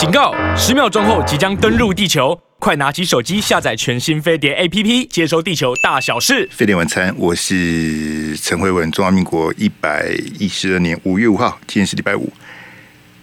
[0.00, 0.34] 警告！
[0.56, 6.48] 十秒钟后即将登陆地球，快拿起手机下载全新飞碟 APP，接收地球大小事。
[6.50, 8.90] 飞碟晚餐，我是陈慧文。
[8.92, 12.32] 中华民国一百一十二年五月五号，今天是礼拜五。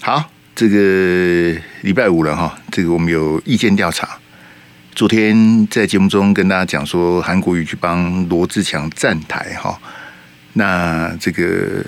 [0.04, 4.20] 好，这个礼拜五了哈，这个我们有意见调查。
[4.94, 9.82] 昨天在节目中跟大家讲说，韩国瑜去帮罗志强站台哈。
[10.54, 11.84] 那这个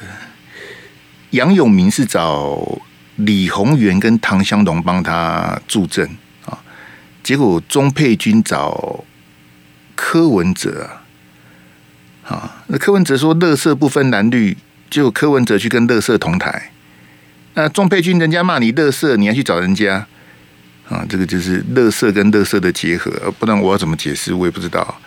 [1.29, 2.81] 杨永明是找
[3.19, 6.09] 李鸿源跟唐湘龙帮他助阵
[6.45, 6.57] 啊，
[7.21, 9.03] 结果钟佩君找
[9.95, 10.89] 柯文哲
[12.23, 14.57] 啊，啊，那柯文哲说乐色不分蓝绿，
[14.89, 16.71] 结果柯文哲去跟乐色同台，
[17.55, 20.07] 那钟佩君人家骂你乐色，你还去找人家
[20.87, 24.99] 啊，这个就是乐色跟乐色的结合，不然我要怎么解释，我也不知道。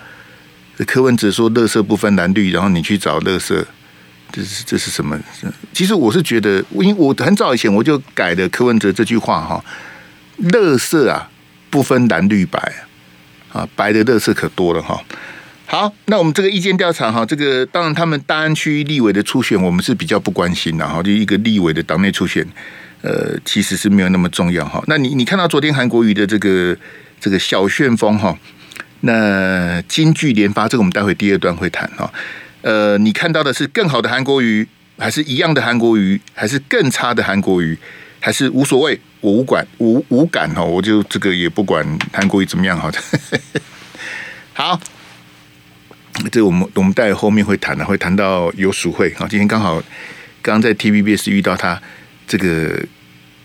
[0.87, 3.67] 柯文哲说：“乐色不分蓝绿，然后你去找乐色，
[4.33, 5.15] 这是这是什么？
[5.71, 9.63] 其实我是觉得，因为我很早以前我就改了柯文哲这句话哈，
[10.37, 11.29] 乐色啊
[11.69, 12.59] 不分蓝绿白
[13.51, 14.99] 啊，白的乐色可多了哈。
[15.67, 22.43] 好，那我们这个意见调查哈，这个当然他们大安区立委的初选，我们是比较不关心的哈，就一个立委的党内初选，
[23.01, 24.83] 呃，其实是没有那么重要哈。
[24.87, 26.75] 那你你看到昨天韩国瑜的这个
[27.19, 28.35] 这个小旋风哈？
[29.01, 32.11] 那金句连发，这个我们待会第二段会谈哈。
[32.63, 37.77] 呃，你看到的是更好的韩国瑜，还是一样的韩国瑜，还是更差的韩国瑜，
[38.19, 42.89] 还是无所谓，我无管无无感哈，我就这个也不管韩国瑜怎么样哈。
[44.55, 44.79] 好，
[46.31, 49.27] 这我们我们待会后面会谈的，会谈到有鼠会啊。
[49.29, 49.75] 今天刚好
[50.41, 51.81] 刚刚在 TVBS 遇到他，
[52.25, 52.81] 这个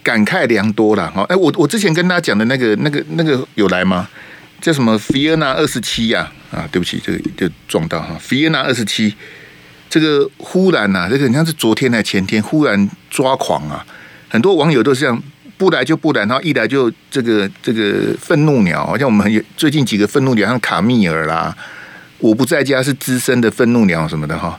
[0.02, 1.22] 感慨良多了哈。
[1.28, 4.08] 哎，我我之前跟他讲的那个那个那个有来吗？
[4.60, 4.98] 叫什么？
[4.98, 6.32] 菲尔纳二十七呀？
[6.50, 8.16] 啊，对不起，这个就撞到哈。
[8.20, 9.14] 菲尔纳二十七，
[9.90, 13.84] 这个忽然呐、啊，这个你像是昨天还是前天，忽然抓狂啊！
[14.28, 15.22] 很多网友都是这样，
[15.56, 21.56] 不来就不来，然后一来就这个这个愤怒鸟，好像我们很最近几个愤怒鸟，像卡密尔啦，
[22.18, 24.58] 我不在家是资深的愤怒鸟什么的哈。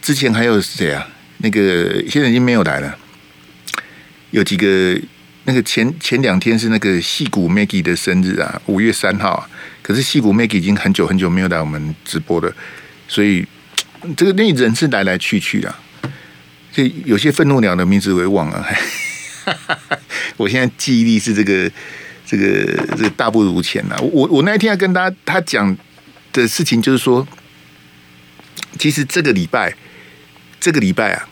[0.00, 1.06] 之前还有谁啊？
[1.38, 2.96] 那个现在已经没有来了，
[4.30, 4.98] 有几个。
[5.48, 9.48] 那个前前两天是那个戏骨 Maggie 的生日啊，五月三号。
[9.86, 12.52] 可是矽谷 Maggie 已经很久很久没有来我们直播了，
[13.06, 13.46] 所以
[14.16, 15.72] 这个那人是来来去去的，
[16.72, 18.66] 所以有些愤怒鸟的名字我也忘了。
[20.36, 21.70] 我现在记忆力是这个
[22.26, 22.64] 这个
[22.96, 23.96] 这个大不如前了。
[24.00, 25.76] 我我那一天要跟他他讲
[26.32, 27.24] 的事情就是说，
[28.80, 29.72] 其实这个礼拜
[30.58, 31.28] 这个礼拜啊，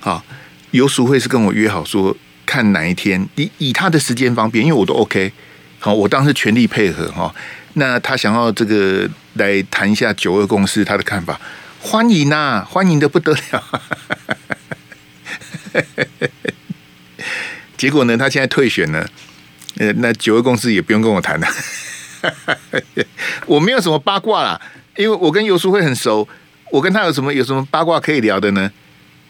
[0.00, 0.24] 好，
[0.70, 2.16] 游淑慧是跟我约好说。
[2.46, 5.30] 看哪一天，以以他的时间方便，因为我都 OK，
[5.78, 7.34] 好，我当时全力配合哈。
[7.74, 11.40] 那他想要这个来谈一下九二共识，他的看法，
[11.80, 13.80] 欢迎呐，欢迎的不得了。
[17.76, 19.08] 结果呢，他现在退选了，
[19.78, 21.46] 呃，那九二共识也不用跟我谈了。
[23.46, 24.60] 我没有什么八卦啦，
[24.96, 26.28] 因为我跟游淑慧很熟，
[26.72, 28.70] 我跟他有什么有什么八卦可以聊的呢？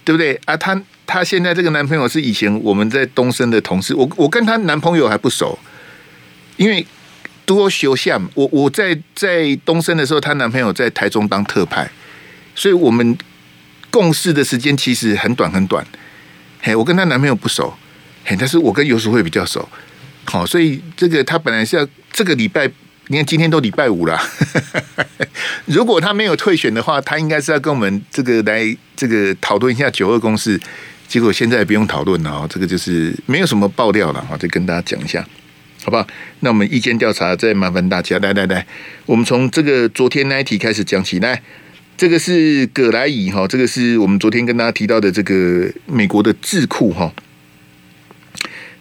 [0.05, 0.57] 对不对啊？
[0.57, 0.81] 他。
[1.09, 5.59] 她现在这个男朋友是以前我们在东森的同事，我我跟她男朋友还不熟，
[6.59, 6.87] 因为
[7.49, 11.91] 多休下，我我在在东升的时候，她男朋友在台中当特派，
[12.55, 13.17] 所以我们
[13.91, 15.83] 共事的时间其实很短很短。
[16.61, 17.73] 嘿，我跟她男朋友不熟，
[18.27, 19.67] 嘿，但是我跟游淑慧比较熟，
[20.27, 22.71] 好，所以这个她本来是要这个礼拜，
[23.07, 24.21] 你看今天都礼拜五了，
[25.65, 30.61] 如果他没有退选的话，他应该是要跟我们这个来这个讨论一下九二共识。
[31.09, 35.27] 结果现在不用讨论了啊，这个就是没有什么爆料了啊，再跟大家讲一下，
[35.89, 36.07] 好吧？
[36.41, 38.67] 那我们意见调查再麻烦大家，来来来，
[39.07, 41.43] 我们从这个昨天那一题开始讲起来。
[41.97, 47.11] 这个是葛莱仪哈，这个是我们昨天跟大家提到的这个美国的智库哈，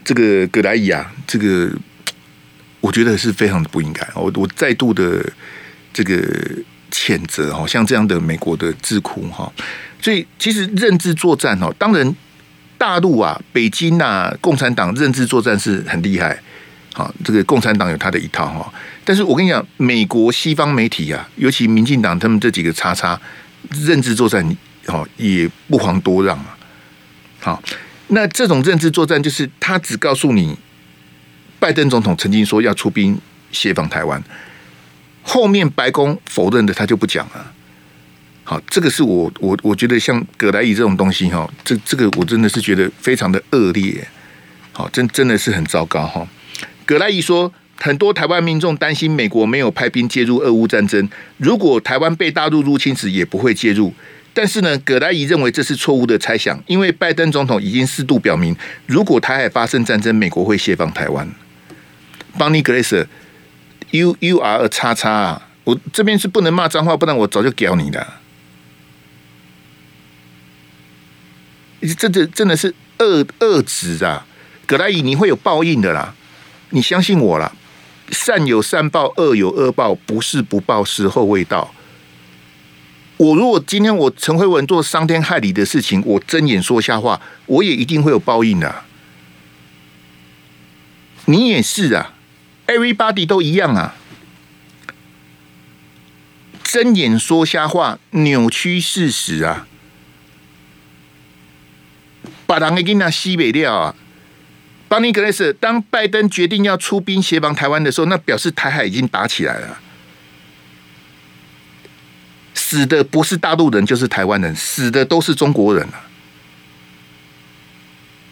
[0.04, 1.72] 这个葛莱仪啊，这个
[2.82, 5.26] 我觉得是非常的不应该，我我再度的
[5.94, 6.22] 这个
[6.92, 9.50] 谴责哈，像这样的美国的智库哈。
[10.02, 12.16] 所以，其实认知作战哦，当然
[12.78, 16.40] 大陆啊、北京啊、共产党认知作战是很厉害，
[16.98, 18.74] 好，这个共产党有他的一套哈。
[19.06, 23.22] 但是我跟你讲，美国西方媒体啊，尤其民进党他们这几个叉叉
[23.70, 24.44] 认知作战，
[24.88, 26.58] 好也不遑多让啊。
[27.40, 27.62] 好，
[28.08, 30.58] 那这种认知作战就是他只告诉你，
[31.60, 33.16] 拜登总统曾经说要出兵
[33.52, 34.20] 协防台湾，
[35.22, 37.54] 后面白宫否认的他就不讲了。
[38.44, 44.08] 好，这个是我我我觉得像葛莱仪这种东西哈，这这个我真的是觉得非常的恶劣，
[44.72, 46.28] 好，真真的是很糟糕哈。
[46.88, 53.94] 葛莱仪说，很多台湾民众担心美国没有派兵介入俄乌战争，如果台湾被大陆入侵时也不会介入，
[54.34, 58.56] 但是呢，葛莱仪认为这是错误的猜想，因为拜登总统已经适度表明，
[58.86, 61.30] 如果台海发生战争，美国会协防台湾。
[62.38, 63.06] 邦尼格雷瑟
[63.92, 68.22] ，U U R 叉叉啊，我这边是不能骂脏话，不然我早就屌你了。
[71.98, 74.26] 这这真的是恶恶质啊！
[74.66, 76.16] 葛莱仪，你会有报应的啦，
[76.70, 77.52] 你相信我啦。
[78.10, 81.74] 善有善报，恶有恶报，不是不报，时候未到。
[83.18, 88.84] 我如果今天我陈慧文做伤天害理的事情，我睁眼说瞎话，我也一定会有报应的。
[91.26, 92.14] 你也是啊
[92.68, 93.96] ，everybody 都一样啊。
[96.64, 99.68] 睁眼说瞎话，扭曲事实啊，
[102.46, 103.96] 把人给那西北掉啊。
[104.88, 109.80] 邦尼格雷斯，当拜登决定要出兵协防台湾的时候，那表示台海已经打起来了。
[112.54, 116.04] 死的不是大陆人，就是台湾人，死的都是中国人了。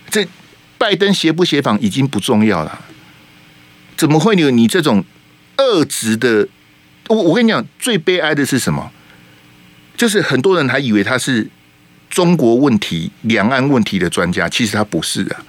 [0.10, 0.28] 这
[0.78, 2.82] 拜登协不协防已经不重要了，
[3.98, 5.04] 怎么会有你这种
[5.58, 6.48] 恶质的？
[7.08, 8.92] 我我跟你讲，最悲哀的是什么？
[9.96, 11.50] 就是很多人还以为他是
[12.10, 15.44] 中国问题、两岸问题的专家，其实他不是啊。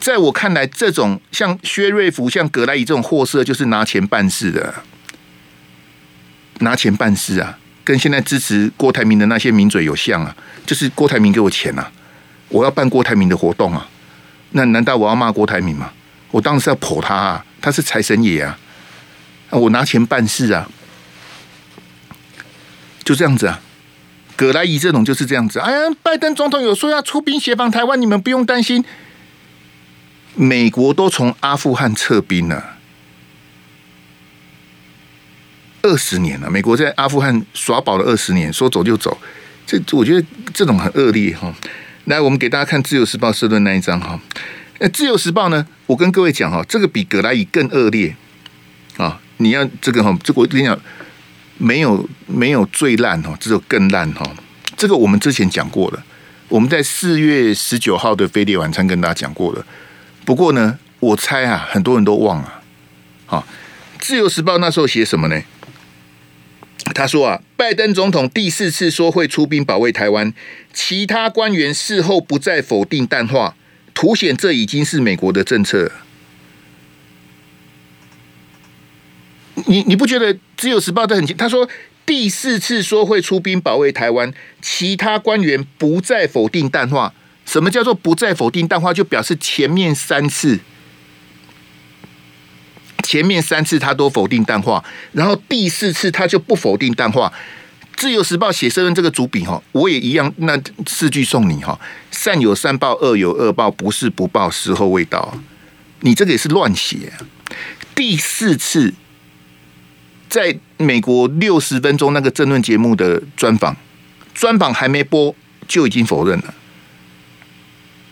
[0.00, 4.74] 在我看来，这种像薛瑞福、像葛莱仪这种货色，就是拿钱办事的，
[6.60, 7.58] 拿钱办事啊。
[7.84, 10.36] 跟现在支持郭台铭的那些名嘴有像啊，
[10.66, 11.90] 就是郭台铭给我钱啊，
[12.50, 13.88] 我要办郭台铭的活动啊，
[14.50, 15.90] 那难道我要骂郭台铭吗？
[16.30, 18.58] 我当时要捧他啊，他是财神爷啊，
[19.50, 20.68] 我拿钱办事啊，
[23.02, 23.60] 就这样子啊。
[24.36, 28.84] 葛莱仪这种就是这样子，哎呀，拜登总统有说要出兵协防台湾，你们不用担心，
[30.38, 32.76] 美国都从阿富汗撤兵了。
[35.82, 39.18] 二十年了，美国在阿富汗耍宝了二十年，说走就走，
[39.66, 40.24] 这我觉得
[40.54, 41.52] 这种很恶劣哈。
[42.04, 44.20] 来，我们给大家看《自由时报》社论那一张哈。
[44.78, 48.14] 那《自由时报》呢，我跟各位讲哈，这个比葛莱仪更恶劣
[48.96, 49.20] 啊！
[49.38, 50.78] 你要这个哈，这个我跟你讲，
[51.56, 54.24] 没有没有最烂哈，只有更烂哈。
[54.76, 56.04] 这个我们之前讲过了，
[56.48, 59.66] 我们在四月十九号的飞碟晚餐跟大家讲过了。
[60.28, 62.60] 不过呢，我猜啊，很多人都忘了。
[63.24, 63.46] 好，
[63.98, 65.40] 《自由时报》那时候写什么呢？
[66.94, 70.34] 他说啊，拜登总统第四次说会出兵保卫台湾，
[70.74, 73.56] 其他官员事后不再否定淡化，
[73.94, 75.90] 凸显这已经是美国的政策。
[79.64, 81.34] 你你不觉得自由时报的很清？
[81.38, 81.66] 他说
[82.04, 87.14] 第四次说会出兵保卫台湾，其他官员不再否定淡化。
[87.48, 88.92] 什么叫做不再否定淡化？
[88.92, 90.60] 就表示前面三次。
[93.02, 97.32] 前面三次他都否定淡化，然后第四次他就不否定淡化。
[97.96, 100.30] 自由时报写社论这个主笔哈，我也一样。
[100.36, 101.80] 那四句送你哈：
[102.10, 105.38] 善有善报，恶有恶报，不是不报，时候未到。
[106.00, 107.14] 你这个也是乱写。
[107.94, 108.92] 第四次
[110.28, 113.74] 在美国六十分钟那个政论节目的专访，
[114.34, 115.34] 专访还没播
[115.66, 116.54] 就已经否认了。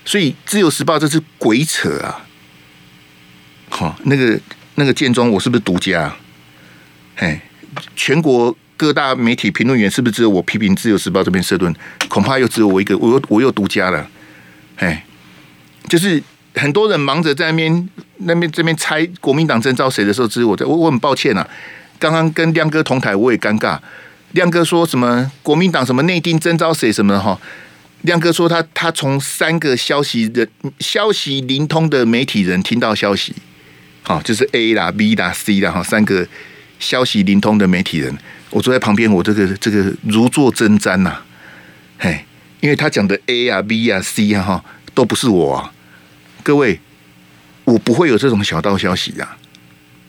[0.06, 2.24] 所以自由时报这是鬼扯啊！
[3.68, 4.40] 好，那个。
[4.78, 6.14] 那个建中，我是不是独家？
[7.16, 7.40] 嘿，
[7.96, 11.74] 全国各大媒体评论员是不是只有我批评《自由时报》这边社论？
[12.08, 14.06] 恐怕又只有我一个，我又我又独家了。
[14.76, 15.00] 嘿，
[15.88, 16.22] 就是
[16.56, 17.88] 很多人忙着在那边
[18.18, 20.66] 那边这边猜国民党征召谁的时候，只有我在。
[20.66, 21.48] 我我很抱歉啊，
[21.98, 23.78] 刚刚跟亮哥同台，我也尴尬。
[24.32, 27.40] 亮哥说什么国民党什么内定征召谁什么哈？
[28.02, 30.46] 亮哥说他他从三个消息的
[30.78, 33.34] 消息灵通的媒体人听到消息。
[34.02, 36.24] 好，就是 A 啦、B 啦、C 啦，哈，三个
[36.78, 38.16] 消息灵通的媒体人，
[38.50, 41.16] 我坐在旁边，我这个这个如坐针毡呐，
[41.98, 42.24] 嘿，
[42.60, 45.72] 因为他讲的 A 啊、B 啊、C 啊，哈，都不是我啊，
[46.44, 46.78] 各位，
[47.64, 49.36] 我不会有这种小道消息啊，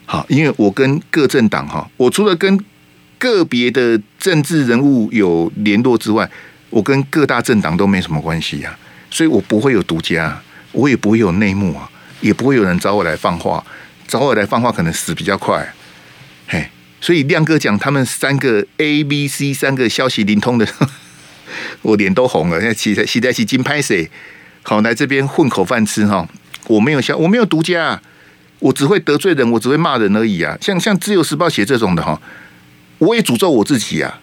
[0.06, 2.64] 好，因为我跟各政党哈，我除了跟
[3.18, 6.30] 个别的政治人物有联络之外，
[6.70, 8.78] 我跟各大政党都没什么关系呀，
[9.10, 11.90] 所以我不会有独家，我也不会有内幕啊，
[12.22, 13.64] 也不会有人找我来放话。
[14.08, 15.74] 找我来放话可能死比较快，
[16.48, 16.70] 嘿，
[17.02, 20.66] 所以亮哥讲他们三个 A、B、C 三个消息灵通的，
[21.84, 22.58] 我脸都红了。
[22.62, 24.10] 现在期待期待是金拍谁？
[24.64, 26.26] 好来这边混口饭吃哈。
[26.68, 28.02] 我没有消，我没有独家，
[28.60, 30.58] 我只会得罪人，我只会骂人而已啊。
[30.62, 32.22] 像像自由时报写这种的哈，
[33.00, 34.22] 我也诅咒我自己啊。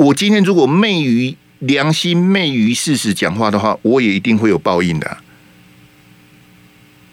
[0.00, 5.18] 我今天如果昧于良心、昧于事实讲话的话，我也一定会有报应的，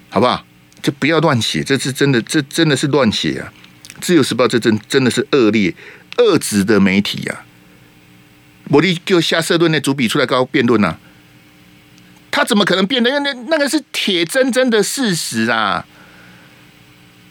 [0.10, 0.46] 好不好？
[0.82, 3.51] 就不要乱写，这是真的，这真的是乱写啊！
[4.00, 5.75] 自由时报这真真的是恶劣、
[6.17, 7.44] 恶质的媒体啊！
[8.70, 10.96] 摩利就下社论的主笔出来搞辩论呐，
[12.32, 13.10] 他怎么可能辩的？
[13.10, 15.86] 因为那那个是铁铮铮的事实啊！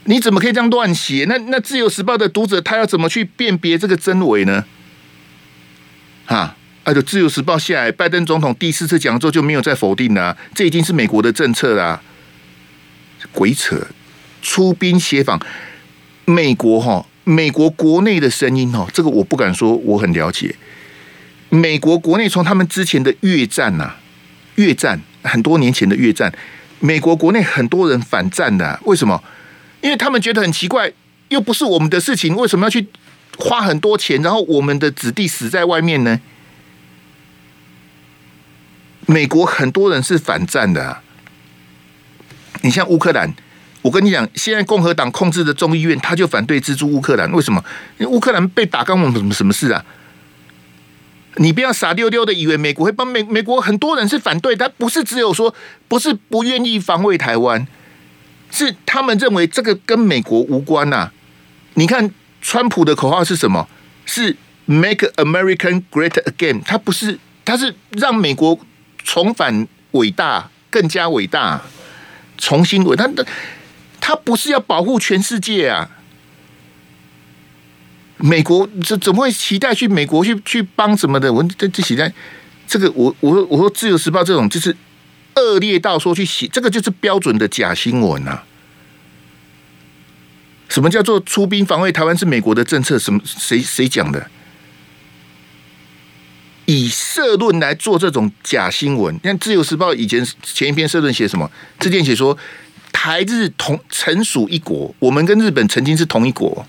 [0.04, 1.24] 你怎么可以这样乱写？
[1.26, 4.66] 那那自由时报的读者他要怎么去辨别这个真伪呢？
[6.26, 6.54] 哈，
[6.84, 12.00] 哎，就自由时报下来，拜登总统第四次讲座就没有再否定了，啊，这已经是美国的政策啦。
[13.32, 13.86] 鬼扯，
[14.42, 15.40] 出兵协防
[16.24, 20.54] 美国哈，美国国内的声音哦，这个我不敢说我很了解。
[21.48, 23.94] 美国国内从他们之前的越战呐，
[24.56, 26.32] 越战很多年前的越战，
[26.80, 29.22] 美国国内很多人反战的，为什么？
[29.80, 30.92] 因为他们觉得很奇怪，
[31.28, 32.86] 又不是我们的事情，为什么要去
[33.38, 36.20] 花很多钱，然后我们的子弟死在外面呢？
[39.06, 40.98] 美国很多人是反战的。
[42.62, 43.32] 你像乌克兰，
[43.82, 47.64] 我跟你讲，现在共和党控制的众议院，他就反对资助乌克兰，为什么？
[48.00, 49.84] 乌克兰被打，干我们什么什么事啊？
[51.36, 55.54] 你不要傻溜溜的以为美国会帮美美国，很多人是反对，他不是只有说
[55.86, 57.66] 不是不愿意防卫台湾，
[58.50, 61.12] 是他们认为这个跟美国无关呐、
[61.74, 62.10] 你看
[62.46, 63.66] 川普的口号是什么？
[64.04, 64.36] 是
[64.66, 68.56] Make American Great Again，他不是，他是让美国
[69.02, 71.62] 重返伟大，更加伟大，
[72.38, 73.08] 重新伟大。
[73.08, 73.24] 他
[74.00, 75.90] 他不是要保护全世界啊。
[78.18, 81.32] 美国这怎么会期待去美国去去帮什么的？
[81.32, 82.14] 我这这期待
[82.68, 84.74] 这个我我说我说自由时报这种就是
[85.34, 88.44] 恶劣到说去写这个就是标准的假新闻啊！
[90.68, 92.98] 什么叫做出兵防卫台湾是美国的政策？
[92.98, 94.28] 什么谁谁讲的？
[96.66, 99.14] 以社论来做这种假新闻？
[99.14, 101.48] 你看自由时报以前前一篇社论写什么？
[101.78, 102.36] 之前写说
[102.92, 106.66] 台日同曾属一国，我们跟日本曾经是同一国。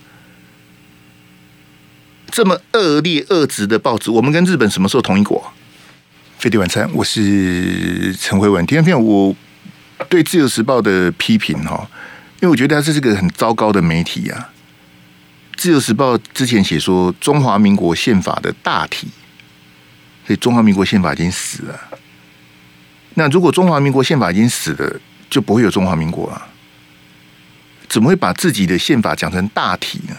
[2.30, 5.52] 这么恶劣恶质的报纸，我们跟日本什么时候同一国？
[6.38, 8.64] 飞碟晚餐，我是陈慧文。
[8.68, 9.36] 第二篇我
[10.08, 11.90] 对自由时报的批评哈，
[12.40, 14.50] 因为我觉得这是个很糟糕的媒体啊。
[15.56, 19.08] 自由时报之前写说中华民国宪法的大体，
[20.26, 21.80] 所以中华民国宪法已经死了。
[23.16, 26.48] 那如果中华民国宪法已经死了，就不会有中华民国了？
[27.90, 30.16] 怎么会把自己的宪法讲成大体呢？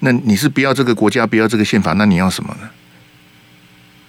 [0.00, 2.70] 那你是不要这个国家，不要这个宪法，那你要什么呢？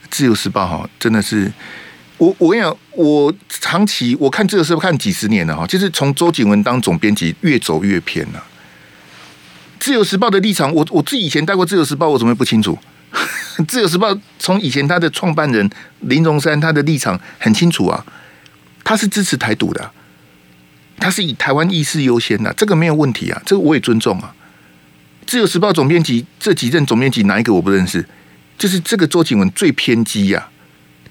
[0.10, 1.52] 自由时报哈，真的是
[2.18, 8.44] 我我跟你讲，我长期我看自由时报看几十年了哈，就是从周景文当总编辑越走越偏了。
[9.80, 12.78] 自由时报的立场，我我自己以前带过自由时报，我怎么会不清楚？
[13.68, 15.70] 自由时报从以前他的创办人
[16.02, 18.06] 林荣山他的立场很清楚啊，
[18.84, 19.92] 他是支持台独的，
[21.00, 24.34] 他是以台湾意识优先的，这个没有问题啊，这个我也尊重啊。
[25.26, 28.06] 自由时报总编辑这几任总编辑哪一个我不认识？
[28.58, 30.52] 就是这个周景文最偏激呀、啊，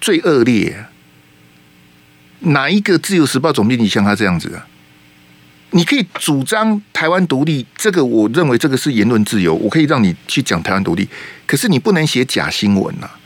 [0.00, 0.86] 最恶劣、
[2.40, 4.66] 哪一个自由时报总编辑像他这样子啊？
[5.70, 11.08] 你可以主张台湾独立，这个我认为这个是言论自由，我可以让你去讲台湾独立。
[11.46, 13.18] 可是你不能写假新闻呐、啊，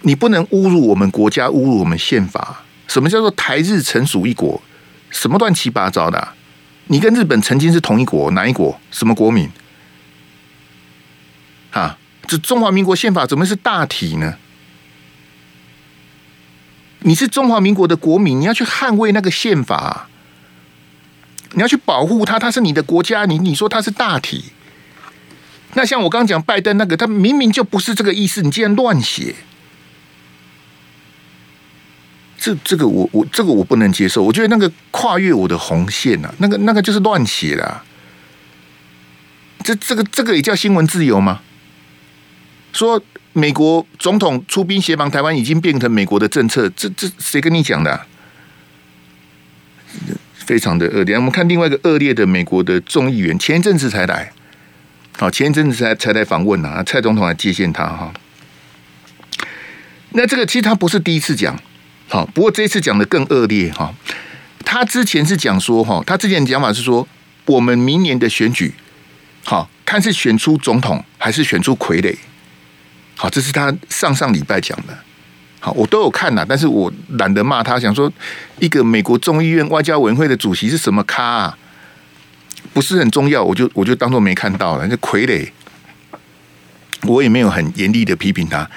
[0.00, 2.62] 你不能侮辱我们国家，侮辱我们宪法。
[2.88, 4.60] 什么叫做台日曾属一国？
[5.10, 6.28] 什么乱七八糟的、
[6.86, 8.80] 你跟日本曾经是同一国，哪一国？
[8.90, 9.48] 什么国民？
[11.70, 14.36] 啊，这中华民国宪法怎么是大体呢？
[17.04, 20.08] 你是中华民国的国民，你要去捍卫那个宪法，
[21.52, 24.44] 你要去保护它，它是你的国家，你你说它是大体，
[25.74, 29.34] 那像我刚讲拜登那个，他明明就不是这个意思，你竟然乱写，
[32.38, 37.82] 这这个我我这个我不能接受，我觉得那个跨越我的红线啊，那个那个就是乱写啦，
[39.64, 41.40] 这这个这个也叫新闻自由吗？
[42.72, 43.02] 说
[43.32, 48.06] 美国总统出兵协防台湾已经变成美国的政策，这这谁跟你讲的？
[50.34, 51.14] 非常的恶劣。
[51.16, 54.32] 我们看另外一个恶劣的美国的众议员，前一阵子才来，
[55.16, 58.12] 好，前一阵子才才来访问啊，蔡总统来接见他哈。
[60.10, 61.58] 那这个其实他不是第一次讲，
[62.08, 63.94] 好，不过这一次讲的更恶劣哈。
[64.64, 67.06] 他之前是讲说哈，他之前讲法是说，
[67.46, 68.74] 我们明年的选举，
[69.44, 72.16] 好，看是选出总统还是选出傀儡。
[73.22, 74.92] 好，这是他上上礼拜讲的。
[75.60, 78.12] 好，我都有看呐，但是我懒得骂他，想说
[78.58, 81.58] 一个美国众议院外交委员会的主席是什么咖啊？
[82.72, 84.84] 不是很重要，我就我就当做没看到了。
[84.88, 85.48] 那傀儡，
[87.02, 88.68] 我也没有很严厉的批评他。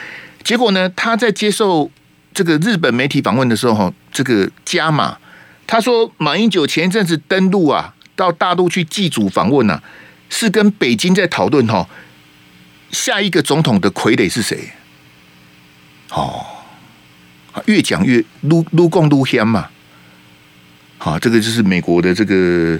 [0.43, 1.89] 结果呢，他在接受
[2.31, 5.17] 这个日本媒体访问的时候，这个加码，
[5.65, 9.81] 他说马英九前一阵子登陆啊，到大陆去祭祖访问啊，
[10.29, 11.89] 是跟北京在讨论哈。
[12.95, 14.69] 下一个总统的傀儡是谁？
[16.11, 16.45] 哦，
[17.65, 19.69] 越讲越撸撸共撸香嘛。
[20.97, 22.79] 好，这个就是美国的这个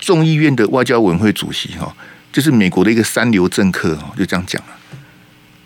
[0.00, 1.94] 众议院的外交委员会主席哈，
[2.32, 4.72] 就是美国的一个三流政客哦，就这样讲了。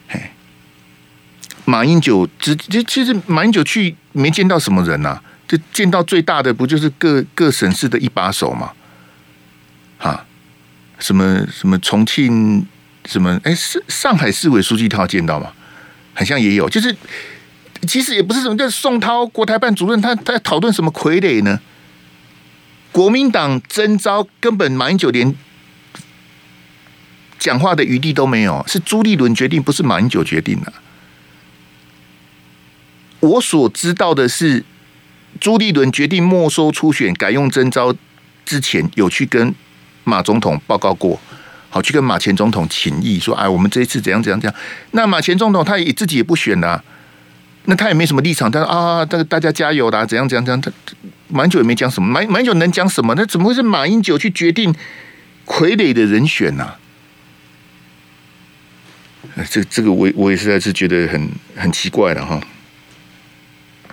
[0.08, 0.30] 嘿，
[1.64, 8.72] 马英九只其其实马英九去没见到什么人呐、啊，就见到最大的不就是各各省市的一把手嘛？
[9.98, 10.26] 哈，
[10.98, 12.66] 什么什么重庆
[13.06, 15.52] 什么哎，上上海市委书记他有见到吗？
[16.14, 16.94] 好像也有，就是
[17.86, 21.60] 其实也不是什么叫宋涛国台办主任，他他在讨论什么傀儡呢？
[22.90, 25.34] 国民党征召根本马英九连
[27.38, 30.72] 讲话的余地都没有，是朱立伦决定，不是马英九决定的。
[33.20, 34.64] 我所知道的是，
[35.38, 37.94] 朱立伦决定没收初选，改用征召
[38.46, 39.54] 之前，有去跟
[40.04, 41.20] 马总统报告过，
[41.76, 44.60] 好去跟马前总统请益，说：“哎，我们这一次怎样怎样怎样。”
[44.92, 46.82] 那马前总统他也自己也不选了，
[47.66, 50.72] 那他也没什么立场，他说：“啊，这个大家加油啦，怎样怎样怎样。”他。
[51.28, 53.12] 蛮久也没讲什么，蛮蛮久能讲什么？
[53.16, 54.72] 那怎么会是马英九去决定
[55.44, 56.78] 傀儡的人选呢、啊？
[59.50, 62.40] 这这个我我也实在是觉得很很奇怪了哈。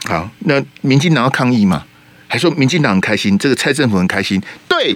[0.06, 1.84] 好，那民进党要抗议嘛？
[2.28, 4.40] 还说民进党很开心，这个蔡政府很开心。
[4.68, 4.96] 对，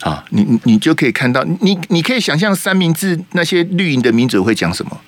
[0.00, 5.00] 啊，你你就可以看到，你你可以想象三明治那些绿营的民主会讲什么？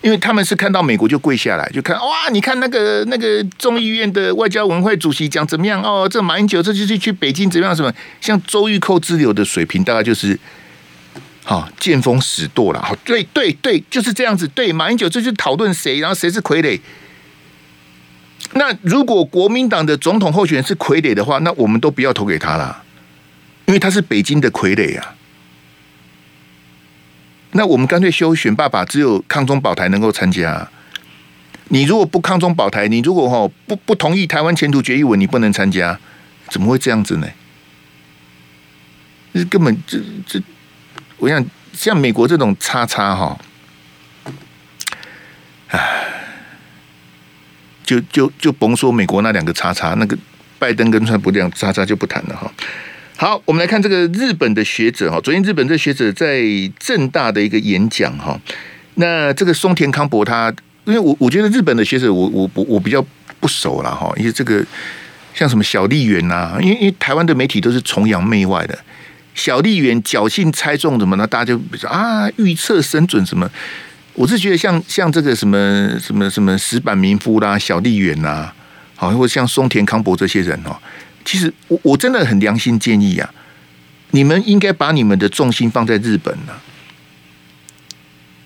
[0.00, 5.82] 因为他们是看到美国就跪下来，就看哇，你看那个那个众议院的外交文会主席讲怎么样？
[5.82, 10.38] 哦，这马英九这就是去北京怎么样什么，像周玉蔻之流的水平大概就是，
[11.42, 16.78] 好见风使舵了，好对对对，就是这样子，对马英九这就讨论谁，然后谁是傀儡。
[18.52, 22.84] 那如果国民党的总统候选人是傀儡的话，那我们都不要投给他了，
[23.68, 25.14] 因为他是北京的傀儡啊。
[27.52, 30.68] 那我们干脆休选爸爸，只有抗中保台能够参加。
[31.68, 35.98] 你如果不抗中保台，你如果哈不不同意台湾前途决议文，你不能参加，
[36.48, 37.28] 怎么会这样子呢？
[39.34, 40.40] 这根本这这，
[41.18, 43.38] 我想像美国这种叉叉哈，
[45.68, 46.06] 唉，
[47.84, 50.16] 就就就甭说美国那两个叉叉，那个
[50.58, 52.50] 拜登跟川普这样叉叉就不谈了哈。
[53.20, 55.20] 好，我们来看这个日本的学者哈。
[55.20, 56.40] 昨天日本这学者在
[56.78, 58.40] 政大的一个演讲哈。
[58.94, 60.54] 那这个松田康博他，
[60.84, 63.04] 因为我我觉得日本的学者我我我我比较
[63.40, 64.12] 不熟了哈。
[64.16, 64.64] 因为这个
[65.34, 68.78] 像什么小笠原呐，因为因为台湾的媒体都是崇洋媚外的，
[69.34, 71.26] 小笠原侥幸猜中什么呢？
[71.26, 73.50] 大家就说啊预测神准什么。
[74.14, 78.52] 我是觉得像像这个什么什么什么石板民夫啦、小笠原呐，
[78.94, 80.76] 好，或者像松田康博这些人哦。
[81.28, 83.30] 其实我我真的很良心建议啊，
[84.12, 86.62] 你们应该把你们的重心放在日本了。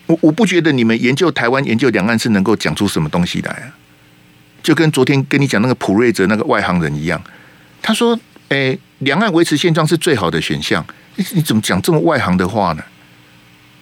[0.07, 3.71] 我我不觉得你们研究台湾、研究两岸是能够讲出什么东西来啊。
[4.65, 7.23] 就跟昨天跟你讲那个普瑞泽那个外行人一样，
[7.81, 8.19] 他说
[8.51, 12.83] ：“诶，两岸维持现状是最好的选项。”你怎么讲这么外行的话呢？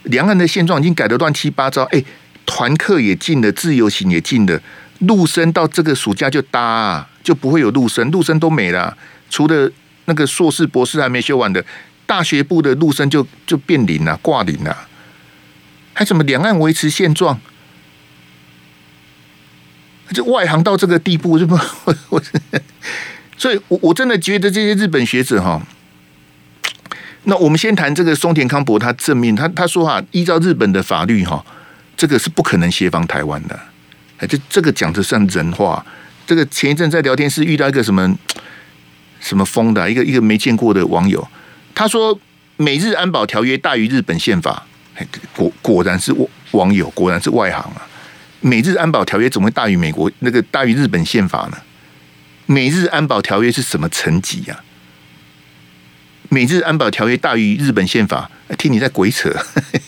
[0.02, 2.04] 两岸的现状已经改得乱七八糟，诶，
[2.44, 4.60] 团客也进了，自由行也进了，
[4.98, 7.06] 陆生到这个暑假就搭。
[7.22, 8.96] 就不会有陆生，陆生都没了，
[9.28, 9.70] 除了
[10.06, 11.64] 那个硕士、博士还没修完的，
[12.06, 14.88] 大学部的陆生就就变零了，挂零了，
[15.92, 17.40] 还怎么两岸维持现状？
[20.12, 21.54] 这外行到这个地步，是不？
[21.84, 22.22] 我我，
[23.36, 25.62] 所以我我真的觉得这些日本学者哈，
[27.24, 31.44] 那我们先谈这个松田康博，他正面他他说哈，依照日本的法律哈，
[31.96, 33.60] 这个是不可能协防台湾的，
[34.18, 35.84] 哎，这这个讲的算人话。
[36.30, 38.16] 这个前一阵在聊天室遇到一个什么
[39.18, 41.26] 什么疯的一个一个没见过的网友，
[41.74, 42.16] 他说
[42.56, 44.64] 美日安保条约大于日本宪法，
[45.34, 46.14] 果果然是
[46.52, 47.82] 网友，果然是外行啊！
[48.38, 51.58] 美日安保条约怎么会大于美国那个大于日本宪法呢？
[52.46, 54.62] 美日安保条约是什么层级呀？
[56.28, 59.34] 美日安保条约大于日本宪法，听你在鬼扯，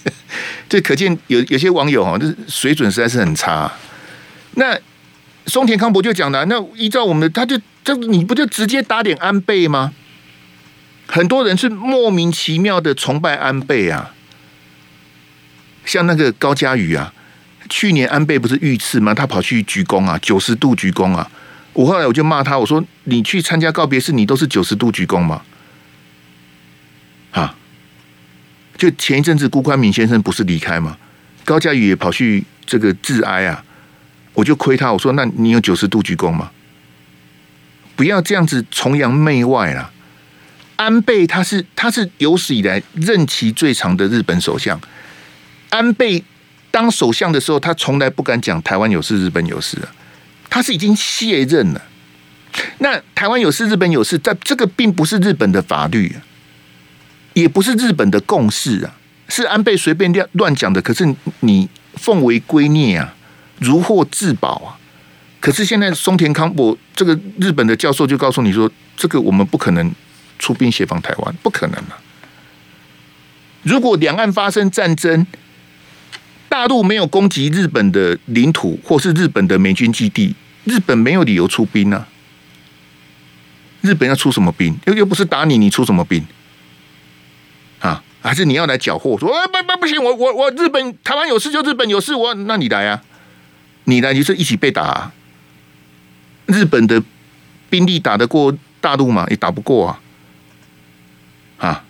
[0.68, 3.70] 这可见有有些网友哈，这水准实在是很差。
[4.57, 4.76] 那。
[5.46, 9.92] 松田康博就讲了，那依照我们的，他就这你不就直接打脸安倍吗？
[11.07, 14.14] 很多人是莫名其妙的崇拜安倍啊，
[15.85, 17.12] 像那个高嘉瑜啊，
[17.68, 19.12] 去年安倍不是遇刺吗？
[19.12, 21.31] 他跑去鞠躬啊，九十度鞠躬啊。
[21.74, 25.42] 我后来我就骂他，我说你去参加告别式，你都是九十度鞠躬吗？
[27.33, 27.55] 啊，
[28.78, 30.96] 就前一阵子辜宽敏先生不是离开吗？
[31.44, 33.64] 高嘉瑜也跑去这个致哀啊。
[34.35, 36.51] 我就亏他，我说：“那你有九十度鞠躬吗？
[37.95, 39.90] 不要这样子崇洋媚外啦！
[40.77, 44.81] 安倍他是他是有史以来任期最长的日本首相，
[45.68, 46.25] 安倍
[46.71, 49.92] 当首相的时候，他从来不敢讲台湾有事，日本有事啊，
[50.49, 51.83] 他是已经卸任了。
[52.79, 56.16] 那台湾有事，日本有事，在这个并不是日本的法律，
[57.35, 58.97] 也不是日本的共识啊，
[59.29, 60.83] 是安倍随便乱讲的。
[60.83, 63.14] 可是你奉为圭臬啊，
[63.62, 64.68] 如获至宝啊。
[65.40, 69.92] 可是现在松田康博这个日本的教授就告诉你说，这个我们不可能
[70.38, 71.98] 出兵协防台湾，不可能啊。
[73.62, 75.27] 如果两岸发生战争，
[76.48, 82.07] 大陆没有攻击日本的领土或是日本的美军基地，日本没有理由出兵啊。
[83.81, 84.77] 日本要出什么兵？
[84.87, 86.25] 又又不是打你，你出什么兵？
[87.81, 88.03] 啊？
[88.20, 89.18] 还是你要来缴获？
[89.18, 93.03] 说啊不不不行，我我我日本台湾有事就日本有事，我那你来啊？
[93.85, 95.12] 你来就是一起被打。
[96.47, 97.03] 日本的
[97.71, 99.27] 兵力打得过大陆吗？
[99.31, 100.01] 也打不过啊！
[101.59, 101.85] 啊？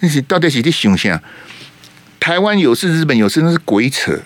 [0.00, 1.22] 那是到底是在想啥？
[2.18, 4.20] 台湾有事，日本有事，那是鬼扯。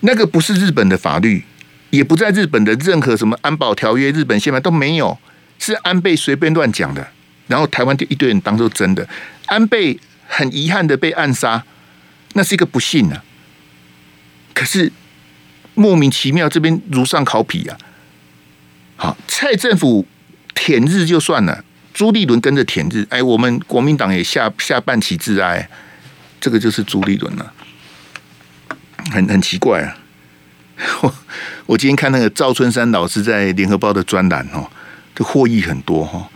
[0.00, 1.44] 那个不是日本的法律。
[1.90, 5.18] 也不在日本的任何什么安保条约、日本宪法都没有，
[5.58, 7.08] 是安倍随便乱讲的。
[7.48, 9.08] 然后台湾就一堆人当做真的。
[9.46, 11.64] 安倍很遗憾的被暗杀，
[12.34, 13.24] 那是一个不幸啊。
[14.54, 14.92] 可是
[15.74, 17.78] 莫名其妙这边如上考妣啊。
[18.96, 20.06] 好，蔡政府
[20.54, 25.70] 舔日就算了，朱立伦跟着舔日，哎，我们国民党也下下半旗致哀，
[26.40, 27.52] 这个就是朱立伦了，
[29.10, 29.96] 很很奇怪啊。
[31.02, 31.14] 我
[31.66, 34.66] 我今天看那个赵春山老师在联合报的专栏哦，
[35.14, 36.28] 就获益很多哈。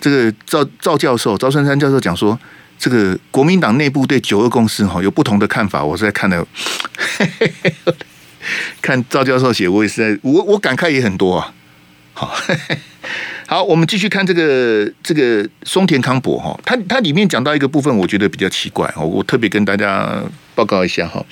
[0.00, 2.38] 这个赵赵教授赵春山教授讲说，
[2.78, 5.84] 这个国民党内部对九二共识哈有不同的看法。
[5.84, 6.46] 我是在看的，
[8.82, 11.52] 看赵教授写，我也是在我我感慨也很多啊。
[12.14, 12.34] 好，
[13.46, 20.22] 好，我们继续看这个这个松田康博哈，他他里面讲到一个部分，我觉得比较奇怪哦，我特别跟大家
[20.54, 21.24] 报告一下哈。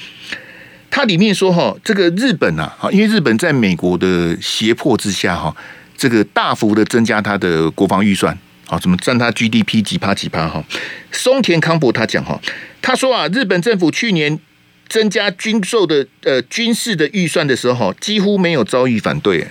[0.90, 5.56] 它里面说哈，这个日本啊，因为日本在美国的胁迫之下哈，
[5.96, 8.38] 这个大幅的增加它的国防预算，
[8.78, 10.64] 怎么占它 GDP 几趴几趴哈？
[11.12, 12.40] 松田康博他讲哈，
[12.82, 14.38] 他说啊，日本政府去年
[14.88, 19.48] 增加军售的呃军事的预算的时候，几乎没有遭遇反对。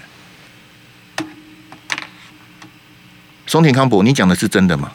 [3.48, 4.94] 松田康博，你讲的是真的吗？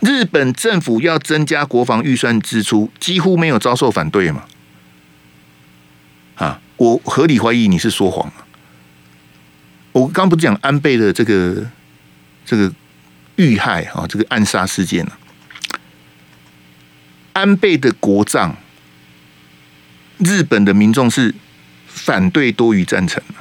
[0.00, 4.44] 日本政府要增加国防预算支出，几乎没有遭受反对嘛？
[6.36, 8.32] 啊，我合理怀疑你是说谎。
[9.92, 11.66] 我刚不是讲安倍的这个
[12.50, 12.72] 这个
[13.36, 15.12] 遇害啊，这个暗杀事件呢？
[17.32, 18.56] 安倍的国葬，
[20.18, 21.32] 日本的民众是
[21.86, 23.34] 反对多于赞成的，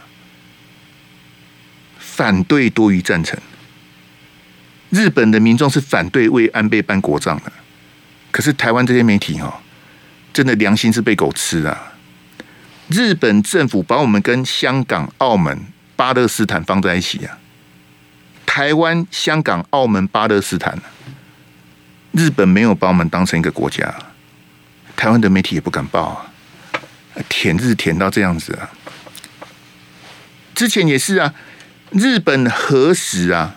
[1.98, 3.39] 反对多于赞成。
[4.91, 7.52] 日本的民众是反对为安倍办国葬的，
[8.30, 9.60] 可是台湾这些媒体哈，
[10.32, 11.93] 真的良心是被狗吃啊！
[12.89, 17.38] 日本政府把我们跟香港、澳门、巴勒斯坦放在一起啊，
[18.50, 20.76] 台湾、香港、澳门、巴勒斯坦，
[22.14, 23.94] 日本没有把我们当成一个国家，
[24.96, 26.26] 台湾的媒体也不敢报啊，
[27.30, 28.72] 舔日舔到这样子啊！
[30.56, 31.36] 之前也是啊，
[31.92, 33.56] 日本核食啊。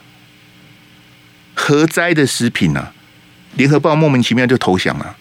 [1.55, 2.92] 核灾的食品啊，
[3.55, 5.16] 联合报莫名其妙就投降了，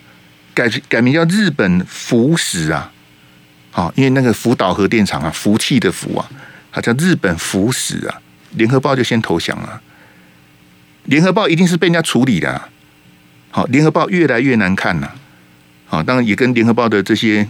[0.53, 2.91] 改改名叫日本福食啊，
[3.71, 6.29] 好，因为那个福岛核电厂啊，福气的福啊，
[6.73, 9.81] 它叫日本福食啊，联合报就先投降了，
[11.05, 12.69] 联合报一定是被人家处理的，
[13.49, 15.15] 好，联合报越来越难看了，
[15.87, 17.47] 好，当然也跟联合报的这些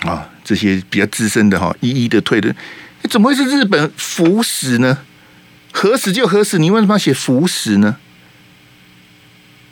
[0.00, 2.54] 啊这些比较资深的哈一一的退的，
[3.08, 4.98] 怎么会是日本福死呢？
[5.70, 7.96] 核死就核死，你为什么要写福死呢？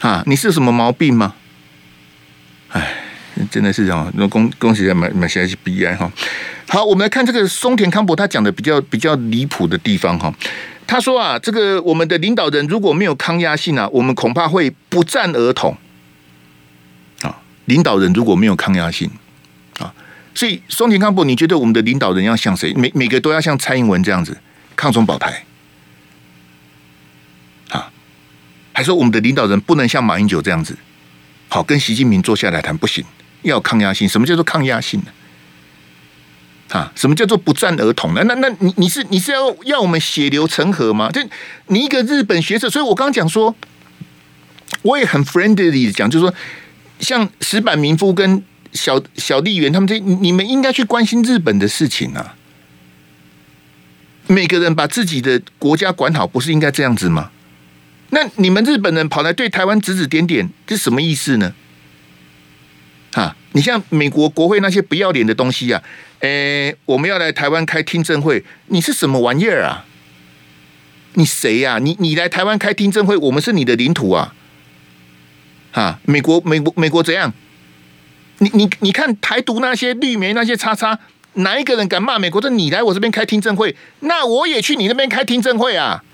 [0.01, 1.35] 啊，你是有什么毛病吗？
[2.69, 3.03] 哎，
[3.51, 4.13] 真的是这样。
[4.15, 6.13] 那恭恭喜在买买下来是 B I 哈。
[6.69, 10.33] 好，我们来看这个松田康博他讲的比较比较离谱的地方哈。
[10.87, 15.77] 他说啊，这个我们的领导人如果没有抗压性啊，我们恐怕会不战而统。
[17.23, 19.11] 啊，领导人如果没有抗压性
[19.79, 19.95] 啊，
[20.35, 22.75] 所以松田康博，你觉得我们的领导人要像谁？
[22.75, 24.37] 每每个都要像蔡英文这样子
[24.75, 25.45] 抗中保台
[27.71, 27.91] 啊？
[28.73, 30.77] 还说我们的领导人不能像马英九这样子，
[31.49, 33.05] 好跟习近平坐下来谈不行，
[33.43, 34.09] 要抗压性。
[34.09, 35.07] 什么叫做抗压性呢？
[36.71, 38.23] 啊什么叫做不战而统呢？
[38.25, 41.11] 那那你你是你是要要我们血流成河吗？
[41.11, 41.21] 就
[41.69, 43.55] 你一个日本学者，所以我刚刚讲说，
[44.83, 46.35] 我也很 friendly 讲，就是说，
[46.99, 52.35] 像石坂民夫跟小小笠原他们这，你们应该去关心日本的事情啊。
[54.27, 57.31] 每个人把自己的国家管好，不是应该这样子吗？
[58.11, 61.55] 那你们日本人跑来对台湾指指点点，这什么意思呢？
[63.17, 65.83] 啊，你像美国国会那些不要脸的东西啊，
[66.21, 69.87] 诶，我们要来台湾开听证会，你是什么玩意儿啊？
[71.15, 71.79] 你谁呀？
[71.79, 74.35] 你你来台湾开听证会，我们是你的领土啊！
[75.73, 77.33] 啊，美国美国美国怎样？
[78.41, 80.99] 你你你看台独那些绿媒那些叉叉，
[81.33, 82.39] 哪一个人敢骂美国？
[82.43, 86.05] 说你来我这边开听证会，那我也去你那边开听证会啊！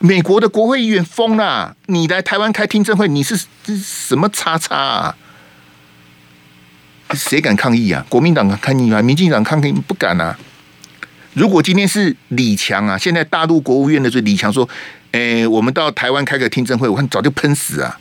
[0.00, 3.46] 美国的国会议员疯了，你来台湾开听证会，你是
[3.82, 5.16] 什么叉叉啊？
[7.14, 8.04] 谁敢抗议啊？
[8.08, 9.02] 国民党抗议啊？
[9.02, 10.38] 民进党抗议不敢啊？
[11.34, 14.68] 如果今天是李强啊，现在大陆国务院的这李强说
[15.12, 17.98] ：“诶、欸，我们到台湾开个听证会，我看早就喷死啊，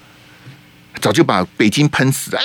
[1.02, 2.42] 早就把北京喷死啊！”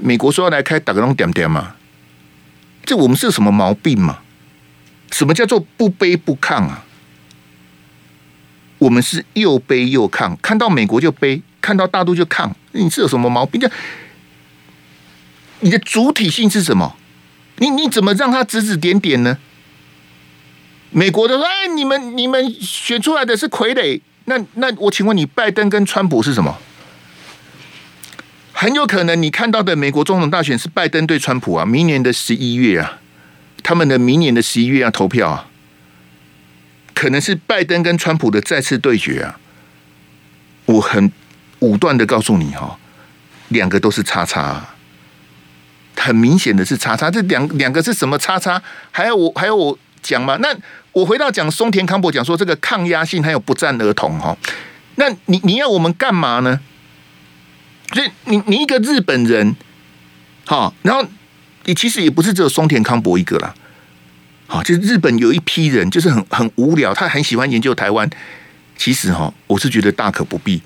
[0.00, 1.74] 美国说要来开打个龙点点嘛，
[2.84, 4.20] 这我们是什么毛病嘛？
[5.10, 6.84] 什么叫做不卑不亢啊？
[8.82, 13.60] 我们是又背又抗，看到美国就背，看到大陆就抗，你是有什么毛病？
[15.60, 16.96] 你的主体性是什么？
[17.58, 19.38] 你你怎么让他指指点点呢？
[20.90, 24.00] 美国的说：“哎，你们你们选出来的是傀儡。
[24.24, 26.58] 那那我请问你，拜登跟川普是什么？
[28.52, 32.98] 很有可能你看到的美国总统大选是拜登对川普啊，明年的十一月啊，
[33.62, 35.46] 他们的明年的十一月要投票啊，
[37.02, 39.36] 可能是拜登跟川普的再次对决啊。
[40.66, 41.10] 我很
[41.58, 42.78] 武断的告诉你哈，
[43.48, 44.64] 两个都是叉叉。”
[45.98, 48.62] 很明显的是叉叉，这两两个是什么叉叉？
[48.92, 50.36] 还要我还要我讲吗？
[50.40, 50.56] 那
[50.92, 54.36] 我回到讲松田康博讲说这个抗压性还有不战而同哈，
[54.94, 56.60] 那你你要我们干嘛呢？
[57.92, 59.56] 所以你你一个日本人，
[60.46, 61.04] 好，然后
[61.64, 63.52] 你其实也不是只有松田康博一个啦，
[64.52, 68.08] 啊，就是日本有一批人就是很很无聊，他很喜欢研究台湾。
[68.76, 70.60] 其实哈，我是觉得大可不必。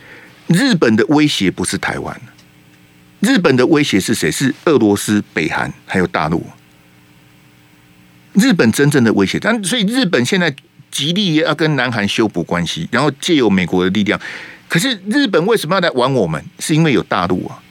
[0.48, 2.20] 日本的威胁不是台湾。
[3.20, 4.28] 日本的威胁是谁？
[4.28, 6.44] 是俄罗斯、北韩还有大陆。
[8.32, 10.52] 日本真正的威胁，但所以日本现在
[10.90, 14.20] 极力要跟南韩修补关系，然后借由美国的力量。
[14.68, 16.44] 可是日本为什么要来玩我们？
[16.58, 17.62] 是因为有大陆啊。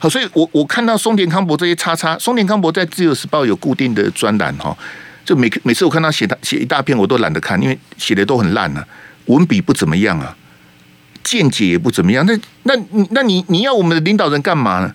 [0.00, 4.76] 好，所以我我看到松田康博这些叉叉，松田康博在自由时报有固定的专栏哈，
[5.24, 8.84] 就每每次我看到写他写一大篇，我都懒得看，因为写的都很烂啊，
[9.26, 10.36] 文笔不怎么样啊。
[11.22, 12.74] 见解也不怎么样，那那
[13.10, 14.94] 那你你要我们的领导人干嘛呢？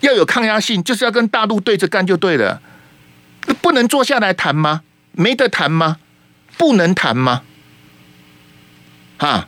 [0.00, 2.60] 要有抗压性，就是要跟大陆对着干就对了。
[3.62, 4.82] 不能坐下来谈吗？
[5.12, 5.98] 没得谈吗？
[6.58, 7.42] 不能谈吗？
[9.16, 9.46] 哈，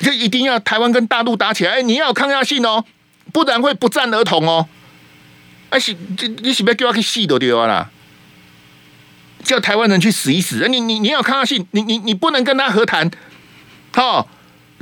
[0.00, 1.74] 就一定要台湾跟大陆打起来？
[1.74, 2.84] 哎，你要有抗压性哦，
[3.32, 4.66] 不然会不战而同哦。
[5.68, 7.90] 哎，是这你是不是叫我去死都对啦？
[9.44, 10.66] 叫台湾人去死一死？
[10.68, 13.10] 你你你要抗压性，你你你不能跟他和谈。
[13.92, 14.28] 好，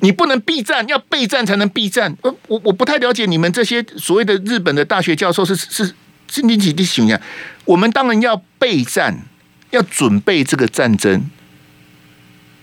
[0.00, 2.16] 你不能避战，要备战才能避战。
[2.22, 5.94] 我我我不太了解你们这些所谓的日本的大学教授是是
[6.30, 7.20] 是你几的形象？
[7.64, 9.22] 我们当然要备战，
[9.70, 11.30] 要准备这个战争。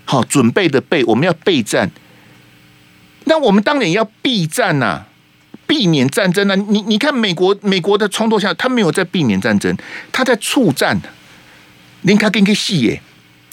[0.05, 1.91] 好，准备的备，我们要备战。
[3.25, 5.07] 那我们当然要避战呐、啊，
[5.67, 6.55] 避免战争啊！
[6.55, 9.75] 你你看美国美国的冲突下，他没有在避免战争，
[10.11, 10.99] 他在促战。
[12.03, 13.01] 林卡跟个戏耶，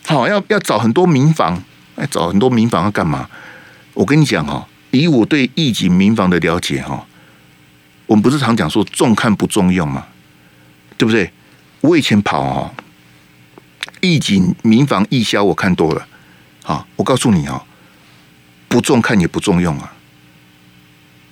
[0.05, 1.63] 好，要要找很多民房。
[1.97, 3.29] 哎，找很多民房要干嘛？
[3.95, 7.07] 我跟你讲哈，以我对义警民房的了解哈，
[8.07, 10.07] 我们不是常讲说重看不重用嘛，
[10.97, 11.31] 对不对？
[11.83, 12.75] 我以前跑哈，
[14.01, 16.07] 义警民房义消我看多了，
[16.63, 17.63] 好，我告诉你哦，
[18.73, 19.93] 不重看也不重用啊。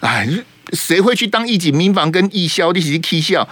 [0.00, 0.29] 哎，
[0.74, 2.70] 谁会去当义警民房跟义消？
[2.72, 3.48] 一起去笑？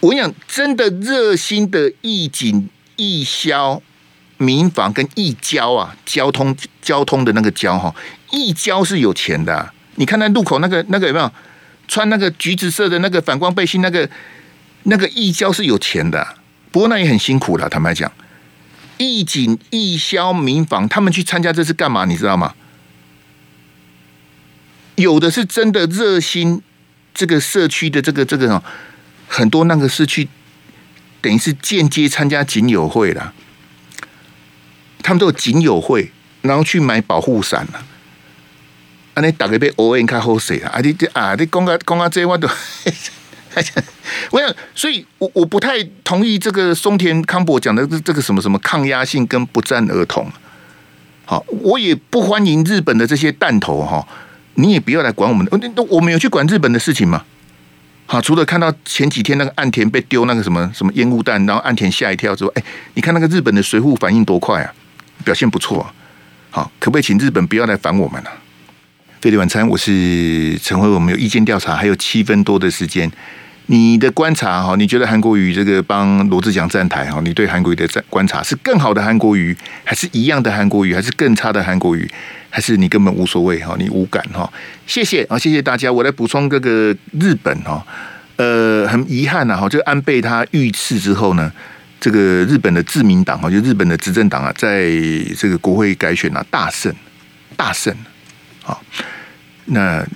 [0.00, 3.82] 我跟你讲，真的热心的义警义消。
[4.38, 7.94] 民防跟义交啊，交通交通的那个交哈，
[8.30, 9.72] 义交是有钱的。
[9.94, 11.32] 你看那路口那个那个有没有
[11.88, 13.80] 穿那个橘子色的那个反光背心？
[13.80, 14.06] 那个
[14.82, 16.36] 那个义交是有钱的，
[16.70, 17.66] 不过那也很辛苦了。
[17.66, 18.12] 坦白讲，
[18.98, 22.04] 义警、义消、民防，他们去参加这是干嘛？
[22.04, 22.54] 你知道吗？
[24.96, 26.62] 有的是真的热心
[27.12, 28.62] 这个社区的这个这个
[29.28, 30.28] 很多那个是去
[31.20, 33.34] 等于是间接参加警友会了。
[35.02, 36.10] 他们都有警友会，
[36.42, 37.84] 然后去买保护伞了。
[39.14, 40.72] 啊，你大概被 O N 卡好势啊！
[40.74, 42.48] 啊，你啊，你讲啊讲啊这我都，
[44.30, 50.30] 我想，所以我我不太同意这个松田康博讲的这这个什么什么抗压性跟不战而同。
[51.24, 54.06] 好，我也不欢迎日本的这些弹头哈，
[54.54, 55.82] 你也不要来管我们的。
[55.88, 57.24] 我们有去管日本的事情吗？
[58.06, 62.62] 好，除了看到前几天那个岸田被丢那个什么什么烟雾弹，然后岸田吓一跳之外，哎，
[62.94, 64.72] 你看那个日本的随扈反应多快啊，
[65.24, 65.92] 表现不错啊。
[66.50, 68.30] 好，可不可以请日本不要来烦我们了？
[69.20, 73.10] 飞碟晚餐，我是陈辉，我们有意见调查，还有七分多的时间。
[73.68, 77.20] 你的观察哈，你觉得韩国瑜这个帮罗志祥站台哈？
[77.22, 82.08] 你对韩国瑜的观察是更好的韩国瑜，还是一样的韩国瑜，还是更差的韩国瑜，
[82.48, 83.74] 还是你根本无所谓哈？
[83.76, 84.48] 你无感哈？
[84.86, 85.92] 谢谢啊，谢谢大家。
[85.92, 87.84] 我来补充这个日本哈，
[88.36, 91.50] 呃，很遗憾呐哈，就安倍他遇刺之后呢，
[91.98, 94.92] 这个日本的自民党哈，就日本的执政党啊，在
[95.36, 96.94] 这个国会改选啊大胜，
[97.56, 97.92] 大胜
[98.64, 98.78] 啊，
[99.64, 100.06] 那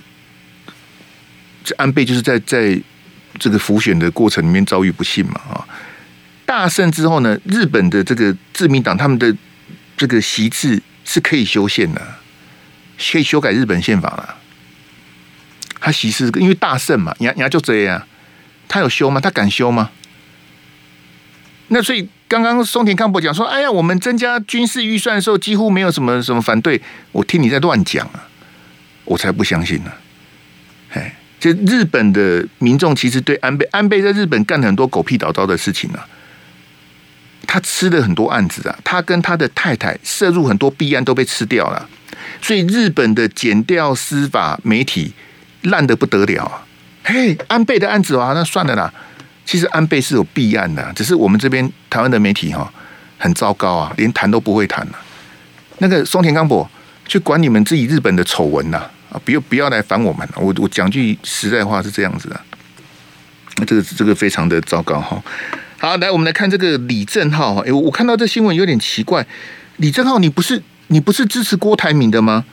[1.65, 2.81] 这安倍就是在在。
[3.41, 5.65] 这个浮选的过程里面遭遇不幸嘛啊，
[6.45, 9.35] 大胜之后呢，日本的这个自民党他们的
[9.97, 11.99] 这个席次是可以修宪的，
[12.99, 14.35] 可以修改日本宪法了。
[15.79, 18.07] 他席次因为大胜嘛，人家就这样，
[18.67, 19.19] 他有修吗？
[19.19, 19.89] 他敢修吗？
[21.69, 26.79] 那所以刚刚松田康博讲说，哎呀，我们增加军事预算的时候几乎没有什么什么反对，
[27.11, 28.29] 我听你在乱讲啊，
[29.05, 29.91] 我才不相信呢，
[31.41, 36.05] 就日本的民众其实对安倍，安倍在日本干了很多狗屁倒灶的事情啊，
[37.47, 41.89] 他吃了很多案子啊，他跟他的太太涉入很多弊案都被吃掉了，
[42.43, 45.11] 所以日本的检调司法媒体
[45.63, 46.63] 烂得不得了啊！
[47.03, 48.93] 嘿，安倍的案子啊，那算了啦。
[49.43, 52.71] 其实安倍是有弊案的，只是我们这边台湾的媒体哈
[53.17, 54.93] 很糟糕啊，连谈都不会谈了。
[55.79, 56.69] 那个松田刚博
[57.07, 58.87] 去管你们自己日本的丑闻呐。
[59.11, 59.21] 啊！
[59.25, 60.27] 不要不要来烦我们！
[60.37, 62.41] 我我讲句实在话是这样子的，
[63.57, 65.21] 那这个这个非常的糟糕哈。
[65.77, 67.61] 好，来我们来看这个李正浩哈。
[67.65, 69.27] 哎，我看到这新闻有点奇怪，
[69.77, 72.45] 李正浩，你不是你不是支持郭台铭的吗？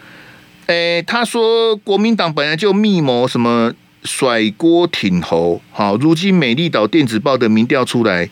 [0.67, 8.29] 哎，他说国民党本来就密谋什么甩锅挺侯，好，如今美丽岛电子报的民调出来。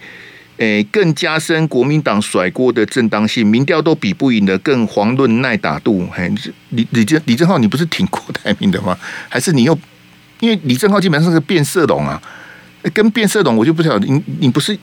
[0.58, 6.08] 诶，更加深国民党甩锅的正当性，民调都比不赢的，更遑论耐打度。
[6.10, 6.32] 嘿，
[6.70, 8.96] 李李正李正浩，你不是挺郭台铭的吗？
[9.28, 9.78] 还是你又
[10.40, 12.20] 因为李正浩基本上是个变色龙啊？
[12.94, 14.78] 跟变色龙我就不晓得，你你不是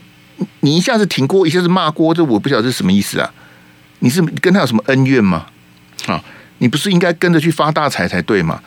[0.60, 3.32] 你一下子挺郭，一下子骂郭，这我不晓得是什么意思啊？
[4.00, 5.48] 你是跟他有什么恩怨吗？
[6.06, 6.24] 啊，
[6.60, 8.62] 你不是应该跟着去发大财才对吗？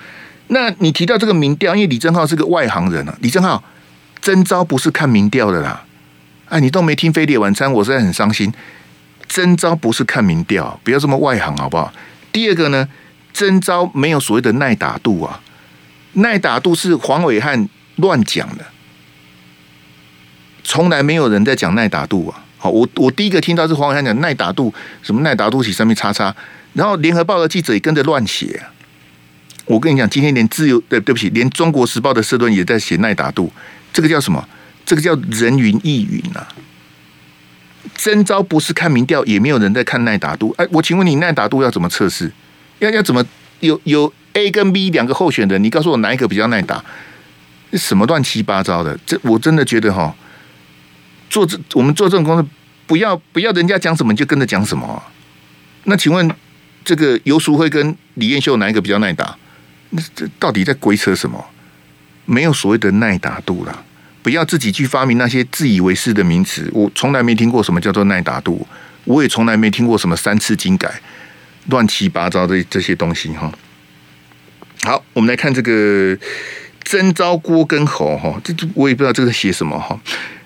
[0.49, 3.63] 那你提到这个民调，因为李正浩是个外行人啊，李正浩
[4.21, 5.85] 征召不是看民调的啦。
[6.49, 8.53] 哎，你都没听飞碟晚餐，我实在很伤心。
[9.27, 11.93] 征召不是看民调，不要这么外行好不好？
[12.31, 12.89] 第二个呢，
[13.33, 15.41] 征召没有所谓的耐打度啊，
[16.13, 18.65] 耐打度是黄伟汉乱讲的，
[20.63, 22.45] 从来没有人在讲耐打度啊。
[22.57, 26.35] 好，我我第一个听到是黄伟汉讲耐打度，什么耐打度起上面叉叉，
[26.75, 28.63] 然后联合报的记者也跟着乱写。
[29.65, 33.53] 我跟你讲，今天连自由对对不起，连中国时报的社论也在写耐打度，
[33.93, 34.49] 这个叫什么？
[34.87, 36.49] 这个叫人云亦云呐、啊，
[37.97, 40.55] 征召不是看民调，也没有人在看耐打度。
[40.57, 42.33] 哎，我请问你耐打度要怎么测试？
[42.79, 43.23] 要要怎么
[43.61, 46.83] 有有 A 跟 B 两个候选人，你告诉我哪一个比较耐打？
[47.73, 48.97] 什么乱七八糟的？
[49.05, 50.15] 这我真的觉得哈，
[51.29, 52.49] 做这我们做这种工作，
[52.87, 55.03] 不要不要人家讲什么就跟着讲什么、
[55.85, 56.31] 那请问
[56.85, 59.37] 这个游淑慧跟李彦秀哪一个比较耐打？
[59.91, 61.45] 那这到底在鬼扯什么？
[62.25, 63.83] 没有所谓的耐打度啦。
[64.27, 68.67] 不要自己去发明那些自以为是的名词，我从来没听过什么叫做耐打度，
[69.05, 71.01] 我也从来没听过什么三次金改，
[71.67, 73.53] 乱七八糟的这些东西哈。
[74.83, 76.19] 好，我们来看这个
[76.83, 79.97] 征召郭跟侯哈，这这我也不知道这个写什么哈。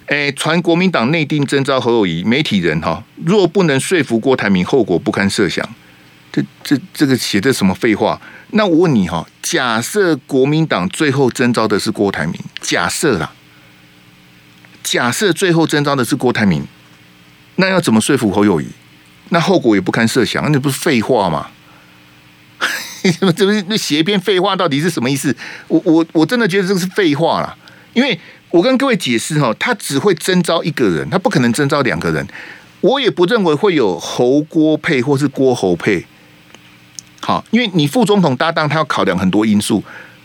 [0.08, 5.66] 哎，传国民党内定征召侯友谊，媒体人哈，若不能说服郭台铭，后果不堪设想。
[6.30, 8.20] 这这这个写的什么废话？
[8.50, 13.32] 那我问你哈，假设国民党最后征召的是郭台铭，假设啦。
[14.82, 16.66] 假设最后征召的是郭台铭，
[17.56, 18.66] 那要怎么说服侯友谊？
[19.28, 21.48] 那后果也不堪设想，那不是废话吗？
[23.36, 25.34] 这不是那写一篇废话，到底是什么意思？
[25.68, 27.56] 我我我真的觉得这个是废话啦，
[27.92, 28.18] 因为
[28.50, 32.26] 我跟各位解释哈，他只会征召一个人，他不可能征召两个人。
[32.80, 36.04] 我也不认为会有侯郭配或是郭侯配。
[37.20, 39.85] 好，因为你副总统搭档，他要考量很多因素。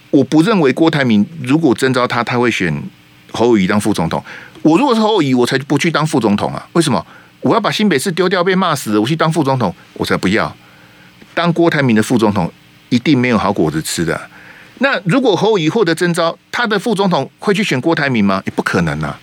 [0.10, 2.82] 我不认为郭台铭如果征召他，他会选。
[3.32, 4.24] 侯友谊当副总统，
[4.66, 6.68] 我如果是侯友宜，我才不去当副总统啊！
[6.74, 7.06] 为什么？
[7.42, 10.52] 我要把新北市丢掉，被骂死了，我去当副总统，我才不要
[11.36, 12.52] 当郭台铭的副总统，
[12.90, 14.20] 一定没有好果子吃的。
[14.80, 18.42] 那如果侯友宜获得征召，他的副总统会去选郭台铭吗？
[18.48, 19.20] 也不可能啊！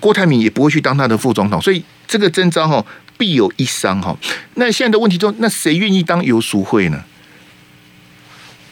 [0.00, 2.84] 郭台铭也不会去当他的副总统，所以这个征召哈
[3.16, 4.14] 必有一伤哈。
[4.56, 7.02] 那现在的问题就，那谁愿意当游淑慧呢？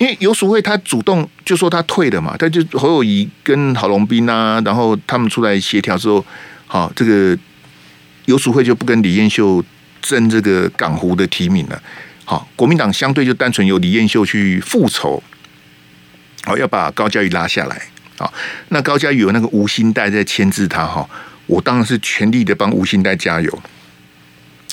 [0.02, 6.26] 因为游淑慧他主动就说他退了嘛，他就侯友谊跟郝龙斌啊，然后他们出来协调之后，
[6.66, 7.38] 好，这个
[8.24, 9.64] 游淑慧就不跟李彦秀
[10.00, 11.80] 争这个港湖的提名了。
[12.24, 15.22] 好，国民党相对就单纯由李彦秀去复仇，
[16.42, 17.80] 好，要把高嘉瑜拉下来。
[18.18, 18.34] 好，
[18.70, 21.08] 那高嘉瑜有那个吴欣岱在牵制他哈，
[21.46, 23.62] 我当然是全力的帮吴欣岱加油。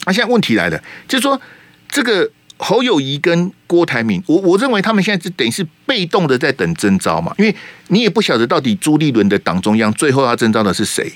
[0.07, 1.39] 那现在问题来了，就是说
[1.87, 2.31] 这个。
[2.61, 7.55] 侯友宜跟郭台铭，我我认为他们现在是等于是被动的在等征召嘛，因为
[7.87, 11.09] 你也不晓得到底朱立伦的党中央最后要征召的是谁，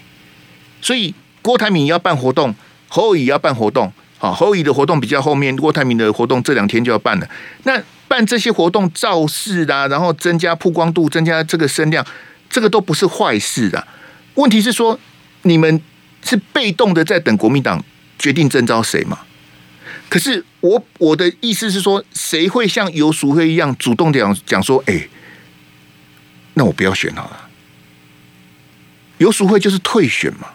[0.81, 2.55] 所以郭台铭要办活动，
[2.87, 7.29] 侯友宜要办活动，好，侯友宜的活动比较后面，郭台铭的活动这两天就要办了。
[7.63, 12.05] 那办这些活动造势啊，然后增加曝光度，增加这个声量，
[12.49, 13.85] 这个都不是坏事的。
[14.35, 14.97] 问题是说，
[15.41, 15.81] 你们
[16.23, 17.83] 是被动的在等国民党
[18.17, 19.19] 决定征召谁嘛？
[20.13, 25.07] 可是我我的意思是说，谁会像游淑慧一样主动讲讲说，哎，
[26.53, 27.49] 那我不要选好了。
[29.17, 30.49] 游淑慧就是退选嘛。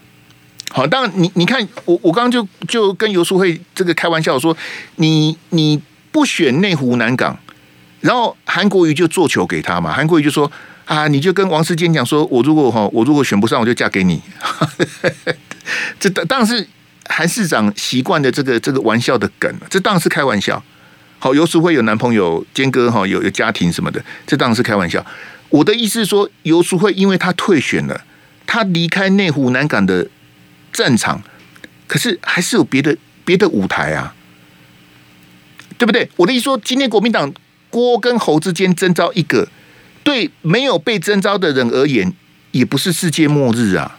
[0.71, 4.57] 好，当然你你看，我我刚刚就就跟游淑慧这个开玩笑说，
[4.95, 5.83] 你你
[6.13, 7.37] 不选内湖南港，
[8.01, 9.93] 然后韩国瑜就做球给他嘛。
[9.93, 10.49] 韩国瑜就说
[10.85, 14.23] 啊，你就跟王世坚讲说，我如果哈我如果选不上，我就嫁给你。
[15.99, 16.69] 这当当然是。
[17.09, 20.63] 韩市长习惯的这个这个玩笑的梗，这当然是开玩笑。
[21.19, 25.05] 好，游淑慧有男朋友，坚哥哈有有家庭什么的，这当然是开玩笑。
[25.49, 28.05] 我的意思是说，游淑慧因为他退选了，
[28.47, 30.07] 他离开内湖南港的
[30.73, 31.21] 战场，
[31.89, 34.15] 可是还是有别的别的舞台啊，
[35.77, 36.09] 对不对？
[36.17, 37.33] 我的意思说，今天国民党
[37.69, 39.49] 郭跟侯之间征召一个，
[40.05, 42.13] 对没有被征召的人而言，
[42.53, 43.98] 也不是世界末日啊。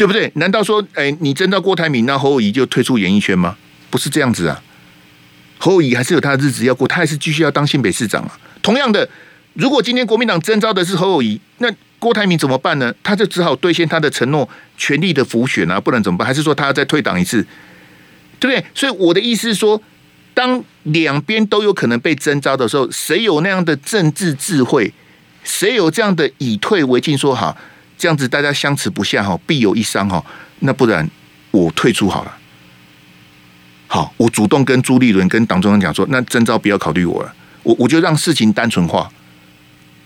[0.00, 0.32] 对不对？
[0.36, 3.54] 难道说，哎，你征召郭台铭，那侯友谊就退出演艺圈吗？
[3.90, 4.62] 不是这样子啊，
[5.58, 8.38] 侯友谊还是有他的日子要过，他还是继续要当新北市长啊。
[8.62, 9.06] 同样的，
[9.52, 12.94] 如果今天国民党征召的是侯友谊，那郭台铭怎么办呢？
[13.02, 14.48] 他就只好兑现他的承诺，
[14.78, 16.26] 全力的辅选啊，不然怎么办？
[16.26, 17.46] 还是说他要再退党一次？
[18.38, 18.64] 对不对？
[18.74, 19.82] 所以我的意思是说，
[20.32, 24.94] 当两边都有可能被征召的时候，谁有那样的政治智慧，
[25.44, 27.54] 谁有这样的以退为进，说好。
[28.00, 30.24] 这样子大家相持不下哈，必有一伤哈。
[30.60, 31.06] 那不然
[31.50, 32.34] 我退出好了。
[33.86, 39.12] 好，我主动跟朱立伦跟党中央讲说，那征召不要考虑我了，我我就让事情单纯化。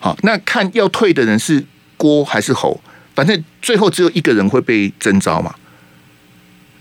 [0.00, 1.64] 好，那看要退的人是
[1.96, 2.80] 郭还是侯，
[3.14, 5.54] 反正最后只有一个人会被征召嘛。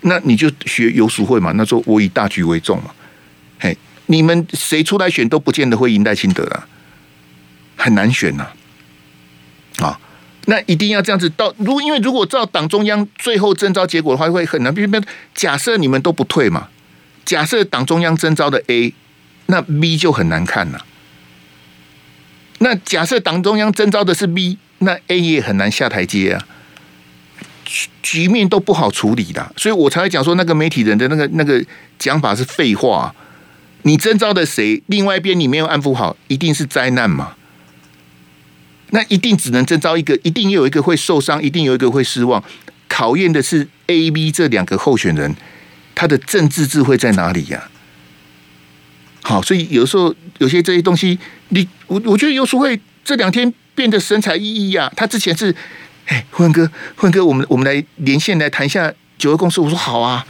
[0.01, 2.89] 那你就学游淑慧嘛，那说我以大局为重嘛。
[3.59, 6.67] 嘿，你们谁出来选都不见得会赢赖清德啊，
[7.75, 8.45] 很难选呐。
[8.45, 8.55] 啊。
[10.45, 14.73] 那一定要这样子到，如因为如果照党中央最后征召结果的话，会很难。
[14.73, 15.01] 比如，
[15.33, 16.67] 假设你们都不退嘛，
[17.23, 18.93] 假设党中央征召的 A，
[19.45, 20.85] 那 B 就很难看了。
[22.59, 26.45] 那假设党中央征召的是 B，那 A 也很难下台阶啊，
[27.63, 29.53] 局局面都不好处理的。
[29.55, 31.63] 所以我才会讲说，那个媒体人的那个那个
[31.97, 33.15] 讲法是废话。
[33.83, 37.35] 你征召的谁，另外一边你没有安抚好，一定是灾难嘛。
[38.93, 42.41] 那一定只能征召一个，一定有一个会受伤，一定有一个会失望。
[42.87, 45.35] 考验的是 A、B 这两个候选人，
[45.95, 47.69] 他的政治智慧在哪里呀、
[49.23, 51.17] 好，所以有时候有些这些东西，
[51.49, 54.91] 你我我觉得游淑慧这两天变得神采奕奕呀。
[54.95, 55.55] 他之前是，
[56.05, 59.59] 哎，辉文哥，辉文哥，我们我们来连线来谈一下九二共识。
[59.59, 60.23] 我说好啊，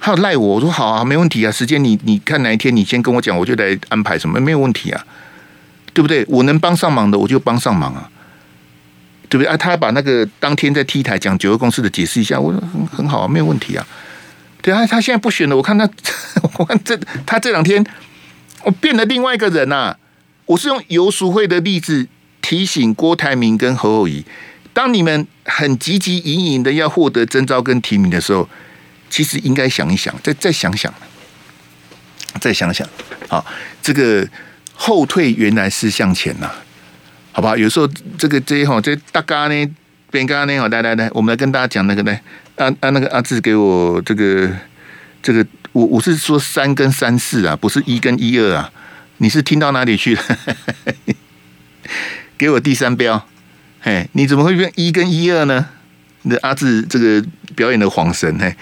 [0.00, 1.52] 他有赖我，我说好啊，没问题啊。
[1.52, 5.04] 时间你你看哪一天你先跟我讲，我就来安排什么，没有问题啊。
[5.96, 6.22] 对不对？
[6.28, 8.10] 我能帮上忙的，我就帮上忙啊，
[9.30, 9.50] 对不对？
[9.50, 13.86] 啊，他把那个当天在 T 台讲九二公司的解释一下，我说很很好啊，没有问题啊。
[14.60, 15.88] 对啊，他现在不选了，我看他，
[16.58, 16.94] 我看这
[17.24, 17.82] 他这两天
[18.64, 19.98] 我变了另外一个人呐、啊。
[20.44, 22.06] 我是用游淑慧的例子
[22.42, 24.26] 提醒郭台铭跟侯友宜，
[24.74, 28.46] 当你们很汲汲营营的要获得征召跟提名的时候，
[29.08, 30.92] 其实应该想一想，再再想想，
[32.38, 32.86] 再想想
[33.28, 33.46] 好，
[33.80, 34.28] 这个。
[34.78, 36.50] 后退原来是向前呐，
[37.32, 37.56] 好吧？
[37.56, 39.74] 有时候这个这一号这大家呢，
[40.10, 42.12] 边刚呢，好，来来来，我们来跟大家讲那个呢，
[42.56, 44.50] 啊啊，那个阿志给我这个
[45.22, 48.70] 这个，我我是说三跟三四啊，不是一跟一二啊，
[49.16, 50.22] 你是听到哪里去了？
[52.36, 53.26] 给我第三标，
[53.80, 55.68] 嘿，你怎么会变一跟一二呢？
[56.22, 57.24] 你的阿志这个
[57.54, 58.54] 表演的恍神，嘿，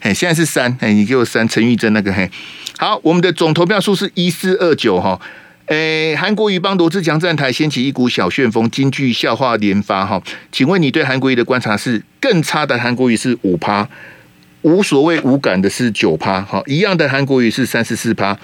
[0.00, 2.30] 嘿，现在是三，嘿，你给我三，陈玉珍那个，嘿，
[2.78, 5.20] 好，我们的总投票数是一四二九哈。
[5.66, 10.22] 诶，韩国瑜帮罗志强站台掀起一股小旋风，金句笑话连发哈。
[10.52, 13.88] 请问你对韩国瑜的观察是更差的韩国瑜是五趴，
[14.62, 18.38] 无所谓无感的是九趴，哈，一样的韩国瑜是三十四趴，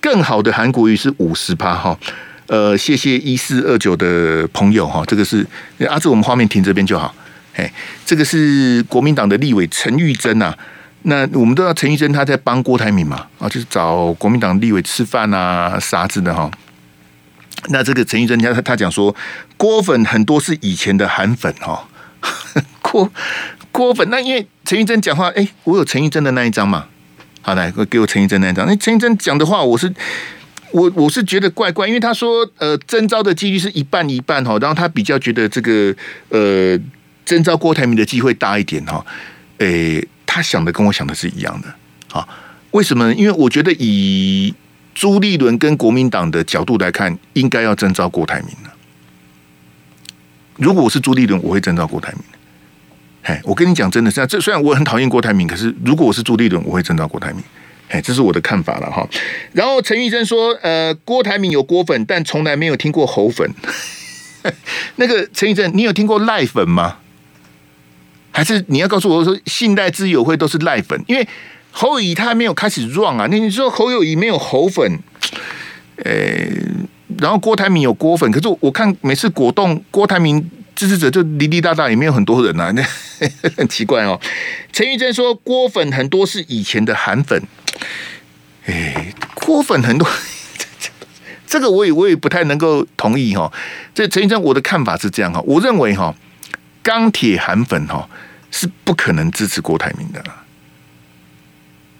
[0.00, 1.98] 更好的韩国瑜是五十趴哈。
[2.46, 5.46] 呃，谢谢一四二九的朋友哈，这个是
[5.86, 7.14] 阿志，我们画面停这边就好。
[7.56, 7.70] 哎，
[8.06, 10.56] 这个是国民党的立委陈玉珍呐。
[11.04, 16.50] 那我们都知道陈玉珍他在帮郭台铭嘛，啊，就是找国民党立委吃饭啊啥子的哈。
[17.68, 19.14] 那这个陈玉珍他他讲说，
[19.56, 21.88] 郭粉很多是以前的韩粉哈。
[22.82, 23.10] 郭
[23.70, 26.86] 郭粉，那因为陈玉珍讲话，哎，我有陈玉珍的那一张嘛。
[27.42, 28.66] 好，来给我陈玉珍那一张。
[28.66, 29.92] 那陈玉珍讲的话，我是。
[30.70, 35.94] 我我是觉得怪怪，因为他说呃征召的几率是一半一半哈，然后他比较觉得这个
[36.30, 36.76] 呃
[37.24, 39.06] 征召郭台铭的机会大一点哈，
[39.58, 41.72] 诶，他想的跟我想的是一样的
[42.10, 42.26] 啊？
[42.72, 43.14] 为什么？
[43.14, 44.52] 因为我觉得以
[44.92, 48.74] 朱立伦跟国民党的角度来看，应该要征召郭台铭了。
[50.56, 52.22] 如果我是朱立伦，我会征召郭台铭。
[53.22, 57.40] 嘿，我跟你讲真的是，这虽然我很讨厌郭台铭，可是如果我是朱立伦，我会征召郭台铭。
[57.90, 59.08] 哎，这是我的看法了哈。
[59.52, 63.48] 然后陈玉珍说：“呃，郭台铭有郭粉，但从来没有听过侯粉。
[64.96, 66.96] 那个陈玉珍，你有听过赖粉吗？
[68.34, 71.02] 还是你要告诉我说，信赖之友会都是赖粉？
[71.06, 71.26] 因为
[71.70, 73.26] 侯友宜他还没有开始 run 啊。
[73.30, 74.98] 那你说侯友谊没有侯粉？
[76.04, 76.12] 呃，
[77.18, 82.82] 然后郭台铭有郭粉，可是我看每次果冻郭台铭。”支持者就滴滴答答，也没有很多人呐、啊，那
[83.56, 84.20] 很奇怪哦。
[84.72, 87.40] 陈玉珍说郭粉很多是以前的韩粉，
[88.66, 90.08] 哎，郭粉很多，
[91.46, 93.52] 这个我也我也不太能够同意哈。
[93.94, 96.12] 这陈玉珍，我的看法是这样哈，我认为哈，
[96.84, 98.08] 钢铁韩粉哈
[98.52, 100.22] 是不可能支持郭台铭的。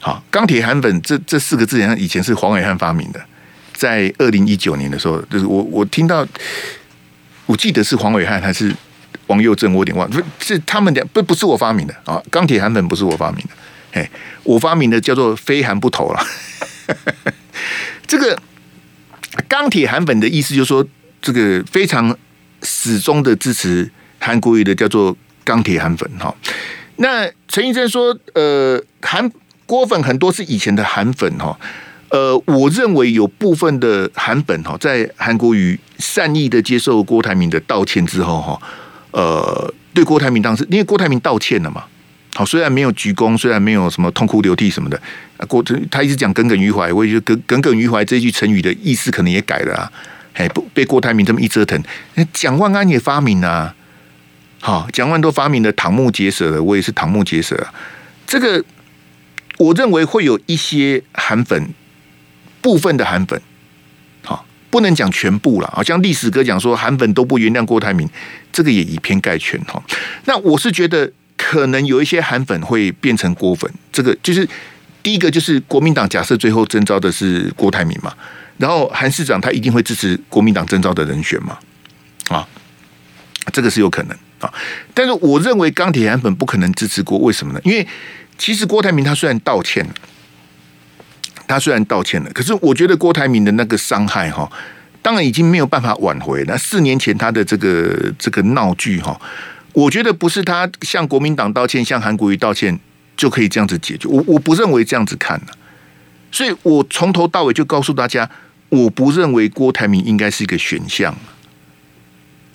[0.00, 3.20] 好，钢铁韩粉这这四个字，以前是黄伟汉发明的，
[3.72, 6.24] 在二零一九年的时候，就是我我听到。
[7.46, 8.74] 我记得是黄伟汉还是
[9.26, 12.18] 王佑正，我有点忘，不是他们俩，不不是我发明的啊。
[12.30, 14.10] 钢铁韩粉不是我发明的，哎，
[14.44, 16.26] 我发明的叫做非韩不投了。
[18.06, 18.40] 这个
[19.46, 20.82] 钢铁韩粉的意思就是说，
[21.20, 22.16] 这个非常
[22.62, 23.90] 始终的支持
[24.24, 26.34] 韩国语的叫做钢铁韩粉哈。
[26.96, 29.30] 那陈医生说，呃，韩
[29.66, 31.58] 郭粉很多是以前的韩粉哈。
[32.10, 38.60] 呃，我认为有部分的韩粉哈，在韩国瑜善意的接受郭台铭的道歉之后哈，
[39.10, 41.82] 呃，对郭台铭当时，因为郭台铭道歉了嘛，
[42.36, 45.00] 好，虽然没有鞠躬，虽然没有什么痛哭流涕什么的，
[45.48, 45.60] 郭
[45.90, 49.90] 他一直讲耿耿于怀，我也觉得耿耿耿于怀这句成语的意思可能也改了啊，
[50.34, 51.82] 哎，不被郭台铭这么一折腾，
[52.32, 53.74] 蒋万安也发明了，
[54.64, 57.54] 好，蒋万都发明的瞠目结舌的，我也是瞠目结舌，
[58.26, 58.64] 这个
[59.58, 61.74] 我认为会有一些韩粉。
[62.64, 63.38] 部分的韩粉，
[64.24, 65.70] 好，不能讲全部了。
[65.76, 68.08] 好像历史哥讲说韩粉都不原谅郭台铭，
[68.50, 69.82] 这个也以偏概全哈。
[70.24, 74.48] 那我是觉得可能有一些韩粉会变成郭粉，这个就是
[75.02, 78.14] 第一个就是国民党假设最后征召的是郭台铭嘛，
[78.56, 81.58] 然后韩市长他一定会支持国民党征召的人选嘛，
[82.30, 82.48] 啊，
[83.52, 84.54] 这个是有可能啊。
[84.92, 87.60] 但是我认为钢铁韩粉不可能支持郭，为什么呢？
[87.64, 87.86] 因为
[88.38, 89.94] 其实郭台铭他虽然道歉了。
[91.46, 94.50] 他虽然道歉了，可是我觉得郭台铭的那个伤害哈，
[95.02, 96.42] 当然已经没有办法挽回。
[96.46, 99.20] 那四年前他的这个这个闹剧哈，
[99.74, 102.80] 我觉得不是他向国民党道歉、向韩国瑜道歉
[103.14, 104.08] 就可以这样子解决。
[104.08, 105.38] 我我不认为这样子看，
[106.32, 108.28] 所以我从头到尾就告诉大家，
[108.70, 111.14] 我不认为郭台铭应该是一个选项。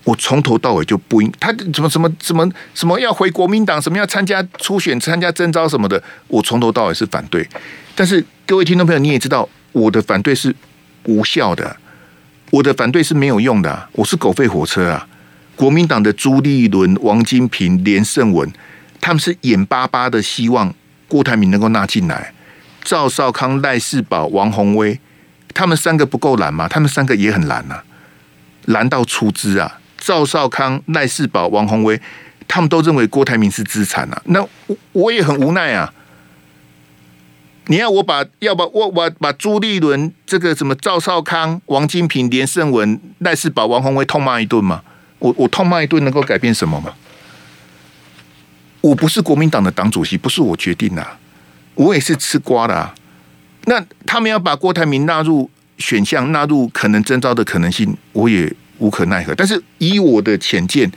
[0.10, 7.48] 我从头到尾就不应他怎么什么什么什么要回国民党，什么要参加初选、参加征召什么的，我从头到尾是反对。
[7.94, 10.56] 但是各位听众朋友，你也知道我的反对是
[11.04, 11.78] 无效的，
[12.50, 15.08] 我的反对是没有用的，我是狗吠火车啊！
[15.56, 18.52] 国民党的朱立伦、王金平、连胜文，
[19.00, 20.74] 他们是眼巴巴的希望
[21.08, 22.34] 郭台铭能够纳进来，
[22.84, 25.00] 赵少康、赖世宝、王鸿薇，
[25.54, 26.68] 他们三个不够懒吗？
[26.68, 27.84] 他们三个也很懒啊，
[28.66, 29.80] 蓝到出资啊！
[30.00, 32.02] 赵少康、赖世宝、王鸿薇，
[32.48, 34.22] 他们都认为郭台铭是资产啊。
[34.26, 34.44] 那
[34.94, 35.94] 我也很无奈啊。
[37.68, 44.82] 你要我把要把我把把朱立伦这个什么赵少康、王金平、连胜文、赖世宝、王鸿薇痛骂一顿吗？
[45.20, 46.94] 我我痛骂一顿能够改变什么吗？
[48.82, 51.06] 我不是国民党的党主席，不是我决定的，
[51.76, 52.96] 我也是吃瓜的啊。
[53.66, 55.48] 那他们要把郭台铭纳入
[55.78, 58.52] 选项，纳入可能征召的可能性，我也。
[58.80, 60.92] 无可奈何，但是以我的浅见，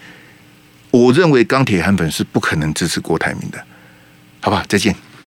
[0.90, 3.62] 我认为钢铁韩粉是不可能支持郭台铭的，
[4.40, 4.64] 好吧？
[4.68, 4.94] 再见。